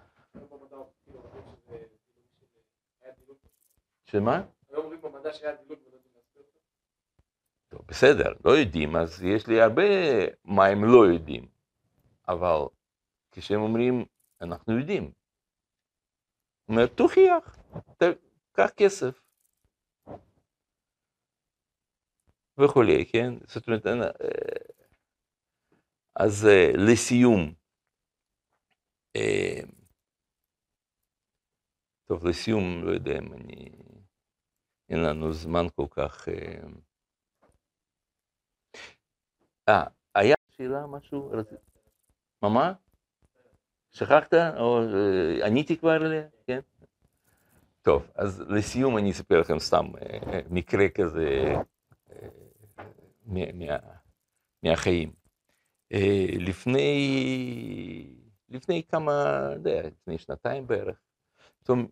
שמה? 4.04 4.42
היום 4.68 4.84
אומרים 4.84 5.02
במדע 5.02 5.32
שהיה 5.32 5.56
דילוג 5.56 5.78
ולא 5.86 5.94
יודעים 5.94 6.12
להסביר 6.16 6.42
אותו. 6.42 6.58
טוב, 7.68 7.80
בסדר, 7.88 8.32
לא 8.44 8.50
יודעים, 8.50 8.96
אז 8.96 9.22
יש 9.22 9.46
לי 9.46 9.60
הרבה 9.60 9.82
מה 10.44 10.66
הם 10.66 10.84
לא 10.84 11.06
יודעים. 11.12 11.48
אבל 12.28 12.58
כשהם 13.30 13.60
אומרים, 13.60 14.04
אנחנו 14.40 14.78
יודעים. 14.78 15.12
אומר, 16.68 16.86
תוכיח, 16.86 17.58
ת- 17.96 18.18
קח 18.52 18.70
כסף. 18.76 19.20
וכולי, 22.58 23.06
כן? 23.06 23.34
זאת 23.46 23.66
אומרת, 23.66 23.86
אה, 23.86 24.10
אז 26.14 26.46
אה, 26.46 26.72
לסיום, 26.92 27.54
טוב, 32.08 32.26
לסיום, 32.26 32.84
לא 32.84 32.90
יודע 32.90 33.18
אם 33.18 33.32
אני, 33.32 33.70
אין 34.88 34.98
לנו 35.02 35.32
זמן 35.32 35.64
כל 35.76 35.86
כך. 35.90 36.28
אה, 36.28 36.62
אה, 39.68 39.84
היה 40.14 40.34
שאלה 40.50 40.86
משהו? 40.86 41.32
מה 42.42 42.48
מה? 42.48 42.72
שכחת? 43.92 44.34
או 44.34 44.80
אה, 44.82 45.46
עניתי 45.46 45.76
כבר 45.76 45.90
עליה? 45.90 46.28
כן? 46.46 46.60
טוב, 47.82 48.06
אז 48.14 48.40
לסיום 48.40 48.98
אני 48.98 49.10
אספר 49.10 49.40
לכם 49.40 49.58
סתם 49.58 49.84
אה, 50.02 50.40
מקרה 50.50 50.88
כזה 50.94 51.26
אה, 51.28 51.60
מה- 53.26 53.52
מה- 53.54 53.96
מהחיים. 54.62 55.12
אה, 55.92 56.26
לפני, 56.38 56.90
לפני 58.50 58.82
כמה, 58.88 59.48
יודע, 59.52 59.82
לפני 59.82 60.18
שנתיים 60.18 60.66
בערך, 60.66 60.96
פתאום 61.62 61.86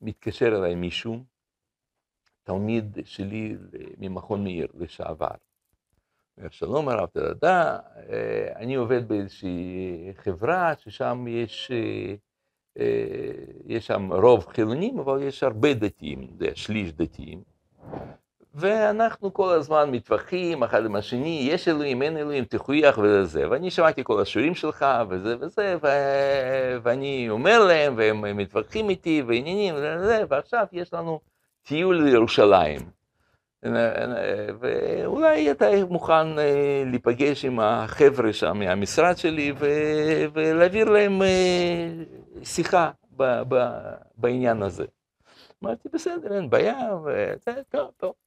מתקשר 0.00 0.58
אליי 0.58 0.74
מישהו, 0.74 1.18
תלמיד 2.42 2.98
שלי 3.04 3.56
ממכון 3.98 4.44
מאיר 4.44 4.66
לשעבר. 4.74 5.34
שלום 6.50 6.88
הרב 6.88 7.08
תדדה, 7.08 7.78
אה, 7.96 8.52
אני 8.56 8.74
עובד 8.74 9.08
באיזושהי 9.08 10.12
חברה 10.16 10.76
ששם 10.76 11.24
יש, 11.28 11.70
אה, 11.70 12.14
אה, 12.78 13.32
יש 13.66 13.86
שם 13.86 14.12
רוב 14.12 14.46
חילונים, 14.46 14.98
אבל 14.98 15.22
יש 15.22 15.42
הרבה 15.42 15.74
דתיים, 15.74 16.36
שליש 16.54 16.92
דתיים. 16.92 17.42
ואנחנו 18.54 19.34
כל 19.34 19.52
הזמן 19.52 19.90
מתווכחים 19.90 20.62
אחד 20.62 20.84
עם 20.84 20.96
השני, 20.96 21.48
יש 21.50 21.68
אלוהים, 21.68 22.02
אין 22.02 22.16
אלוהים, 22.16 22.44
תוכיח 22.44 22.98
וזה. 23.02 23.50
ואני 23.50 23.70
שמעתי 23.70 24.04
כל 24.04 24.20
השיעורים 24.20 24.54
שלך 24.54 24.86
וזה 25.08 25.36
וזה, 25.40 25.76
ו... 25.82 25.86
ואני 26.82 27.26
אומר 27.30 27.64
להם, 27.64 27.94
והם 27.96 28.36
מתווכחים 28.36 28.90
איתי, 28.90 29.22
ועניינים 29.26 29.74
וזה, 29.74 30.22
ועכשיו 30.28 30.66
יש 30.72 30.94
לנו 30.94 31.20
טיול 31.62 32.02
לירושלים. 32.02 32.80
ואולי 34.60 35.50
אתה 35.50 35.66
מוכן 35.88 36.38
אה, 36.38 36.82
להיפגש 36.86 37.44
עם 37.44 37.60
החבר'ה 37.60 38.32
שם 38.32 38.58
מהמשרד 38.58 39.16
שלי 39.16 39.52
ו- 39.58 40.24
ולהעביר 40.32 40.88
להם 40.90 41.22
אה, 41.22 41.88
שיחה 42.44 42.90
ב- 43.16 43.42
ב- 43.48 43.94
בעניין 44.16 44.62
הזה. 44.62 44.84
אמרתי, 45.64 45.88
בסדר, 45.92 46.36
אין 46.36 46.50
בעיה, 46.50 46.78
וזה, 47.04 47.62
טוב, 47.68 47.90
טוב. 47.96 48.23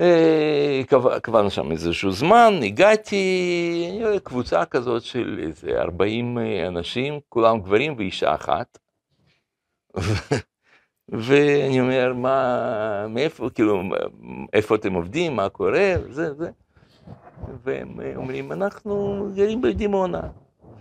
אה, 0.00 0.80
קבע- 0.88 1.20
קבענו 1.20 1.50
שם 1.50 1.72
איזשהו 1.72 2.10
זמן, 2.12 2.54
הגעתי, 2.62 3.98
רואה 4.02 4.20
קבוצה 4.20 4.64
כזאת 4.64 5.02
של 5.02 5.38
איזה 5.42 5.80
40 5.80 6.38
אנשים, 6.66 7.20
כולם 7.28 7.60
גברים 7.60 7.94
ואישה 7.98 8.34
אחת. 8.34 8.78
ואני 11.08 11.80
אומר, 11.80 12.12
מה, 12.14 13.06
מאיפה, 13.08 13.48
כאילו, 13.54 13.82
איפה 14.52 14.74
אתם 14.74 14.92
עובדים, 14.92 15.36
מה 15.36 15.48
קורה, 15.48 15.94
זה, 16.10 16.34
זה. 16.34 16.50
והם 17.64 18.00
אומרים, 18.16 18.52
אנחנו 18.52 19.26
גרים 19.36 19.60
בדימונה. 19.62 20.20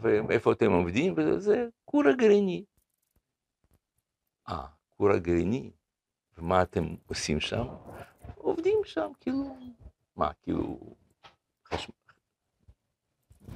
ואיפה 0.02 0.52
אתם 0.52 0.72
עובדים, 0.72 1.14
וזה, 1.18 1.40
זה 1.40 1.68
כור 1.86 2.08
הגרעיני. 2.08 2.64
אה, 4.50 4.66
כור 4.98 5.12
הגרעיני, 5.12 5.72
ומה 6.38 6.62
אתם 6.62 6.86
עושים 7.08 7.40
שם? 7.40 7.66
עובדים 8.46 8.80
שם, 8.86 9.12
כאילו, 9.20 9.58
מה, 10.16 10.32
כאילו, 10.44 10.80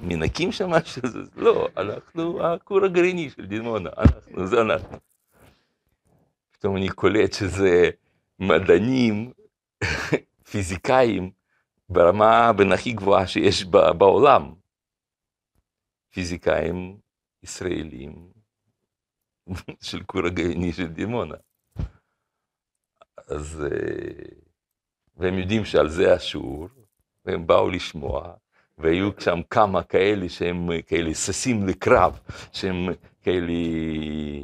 מנקים 0.02 0.52
שם 0.52 0.70
משהו? 0.70 1.02
לא, 1.36 1.68
אנחנו 1.76 2.46
הכור 2.46 2.84
הגרעיני 2.84 3.30
של 3.30 3.46
דימונה, 3.46 3.90
אנחנו, 3.98 4.46
זה 4.46 4.60
אנחנו. 4.60 4.98
פתאום 6.50 6.76
אני 6.76 6.88
קולט 6.88 7.32
שזה 7.32 7.90
מדענים, 8.38 9.32
פיזיקאים, 10.50 11.30
ברמה 11.88 12.52
בין 12.52 12.72
הכי 12.72 12.92
גבוהה 12.92 13.26
שיש 13.26 13.64
בעולם. 13.98 14.54
פיזיקאים 16.10 16.98
ישראלים 17.42 18.30
של 19.88 20.02
כור 20.02 20.26
הגרעיני 20.26 20.72
של 20.72 20.86
דימונה. 20.86 21.34
אז, 23.28 23.64
אה, 23.64 24.39
והם 25.20 25.38
יודעים 25.38 25.64
שעל 25.64 25.88
זה 25.88 26.14
השיעור, 26.14 26.68
והם 27.24 27.46
באו 27.46 27.70
לשמוע, 27.70 28.32
והיו 28.78 29.10
שם 29.18 29.40
כמה 29.50 29.82
כאלה 29.82 30.28
שהם 30.28 30.68
כאלה 30.86 31.14
ששים 31.14 31.66
לקרב, 31.66 32.18
שהם 32.52 32.88
כאלה 33.22 33.52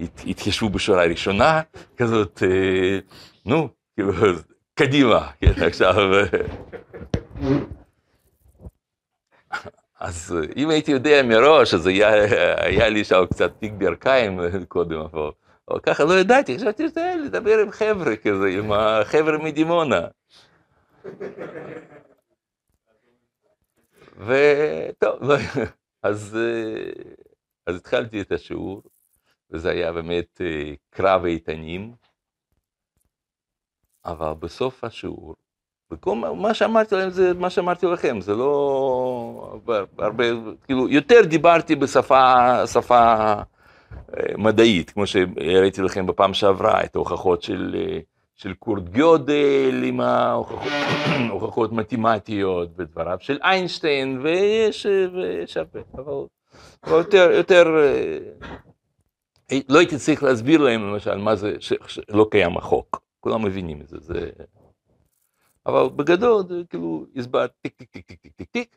הת- 0.02 0.22
התיישבו 0.26 0.68
בשורה 0.68 1.04
הראשונה, 1.04 1.60
כזאת, 1.96 2.42
אה, 2.42 2.98
נו, 3.46 3.68
כאילו, 3.94 4.12
קדימה, 4.74 5.30
כן, 5.40 5.52
עכשיו... 5.66 5.94
אז 10.00 10.36
אה, 10.36 10.52
אם 10.56 10.70
הייתי 10.70 10.92
יודע 10.92 11.22
מראש, 11.22 11.74
אז 11.74 11.86
היה, 11.86 12.08
היה 12.64 12.88
לי 12.88 13.04
שם 13.04 13.24
קצת 13.30 13.52
פיק 13.58 13.72
ברכיים 13.78 14.40
קודם, 14.68 15.00
אבל, 15.00 15.30
ככה 15.82 16.04
לא 16.04 16.12
ידעתי, 16.20 16.56
חשבתי 16.58 16.82
לדבר 17.24 17.58
עם 17.58 17.70
חבר'ה 17.70 18.16
כזה, 18.16 18.48
עם 18.48 18.72
החבר'ה 18.72 19.38
מדימונה. 19.38 20.00
וטוב, 24.16 25.30
אז, 26.02 26.36
אה, 26.36 27.12
אז 27.66 27.76
התחלתי 27.76 28.20
את 28.20 28.32
השיעור, 28.32 28.82
וזה 29.50 29.70
היה 29.70 29.92
באמת 29.92 30.40
אה, 30.40 30.72
קרב 30.90 31.24
איתנים, 31.24 31.92
אבל 34.04 34.32
בסוף 34.38 34.84
השיעור, 34.84 35.34
וכל 35.90 36.14
מה- 36.14 36.34
מה 36.34 36.54
שאמרתי 36.54 36.94
להם 36.94 37.10
זה 37.10 37.34
מה 37.34 37.50
שאמרתי 37.50 37.86
לכם, 37.86 38.20
זה 38.20 38.34
לא 38.34 39.58
הרבה, 39.98 40.24
כאילו, 40.64 40.88
יותר 40.88 41.20
דיברתי 41.28 41.76
בשפה 41.76 42.22
שפה 42.66 42.98
אה, 42.98 43.42
מדעית, 44.38 44.90
כמו 44.90 45.06
שהראיתי 45.06 45.82
לכם 45.82 46.06
בפעם 46.06 46.34
שעברה, 46.34 46.84
את 46.84 46.96
ההוכחות 46.96 47.42
של, 47.42 47.74
של 48.36 48.54
קורט 48.54 48.82
גודל 48.82 49.82
עם 49.84 50.00
ההוכחות 50.00 50.72
הוכחות 51.30 51.72
מתמטיות 51.72 52.68
ודבריו 52.76 53.18
של 53.20 53.38
איינשטיין, 53.42 54.20
ויש, 54.20 54.86
ויש 54.86 55.56
הרבה, 55.56 55.80
אבל, 55.94 56.26
אבל 56.84 56.98
יותר, 56.98 57.30
יותר, 57.30 57.66
אה, 57.76 59.58
לא 59.68 59.78
הייתי 59.78 59.98
צריך 59.98 60.22
להסביר 60.22 60.60
להם 60.60 60.80
למשל 60.82 61.16
מה 61.16 61.36
זה 61.36 61.56
שלא 61.60 62.28
קיים 62.30 62.56
החוק, 62.56 63.02
כולם 63.20 63.44
מבינים 63.44 63.80
את 63.80 63.88
זה, 63.88 63.98
זה... 64.00 64.30
אבל 65.66 65.88
בגדול 65.96 66.42
זה 66.48 66.62
כאילו 66.70 67.06
הסברת 67.16 67.50
טיק 67.62 67.74
טיק 67.74 67.90
טיק 67.90 68.06
טיק 68.06 68.20
טיק 68.20 68.32
טיק 68.32 68.50
טיק, 68.50 68.76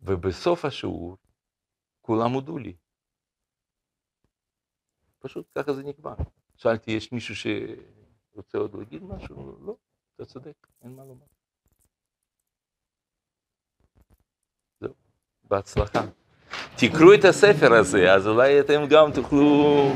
ובסוף 0.00 0.64
השיעור 0.64 1.16
כולם 2.00 2.32
הודו 2.32 2.58
לי. 2.58 2.76
פשוט 5.18 5.46
ככה 5.54 5.72
זה 5.72 5.82
נקבע. 5.82 6.14
שאלתי, 6.56 6.90
יש 6.90 7.12
מישהו 7.12 7.34
שרוצה 7.36 8.58
עוד 8.58 8.74
להגיד 8.74 9.02
משהו? 9.02 9.58
לא, 9.66 9.76
אתה 10.16 10.24
צודק, 10.24 10.66
אין 10.84 10.94
מה 10.94 11.04
לומר. 11.04 11.26
זהו, 14.80 14.94
בהצלחה. 15.44 16.00
תקראו 16.76 17.14
את 17.14 17.24
הספר 17.24 17.72
הזה, 17.72 18.14
אז 18.14 18.26
אולי 18.26 18.60
אתם 18.60 18.82
גם 18.90 19.12
תוכלו 19.14 19.92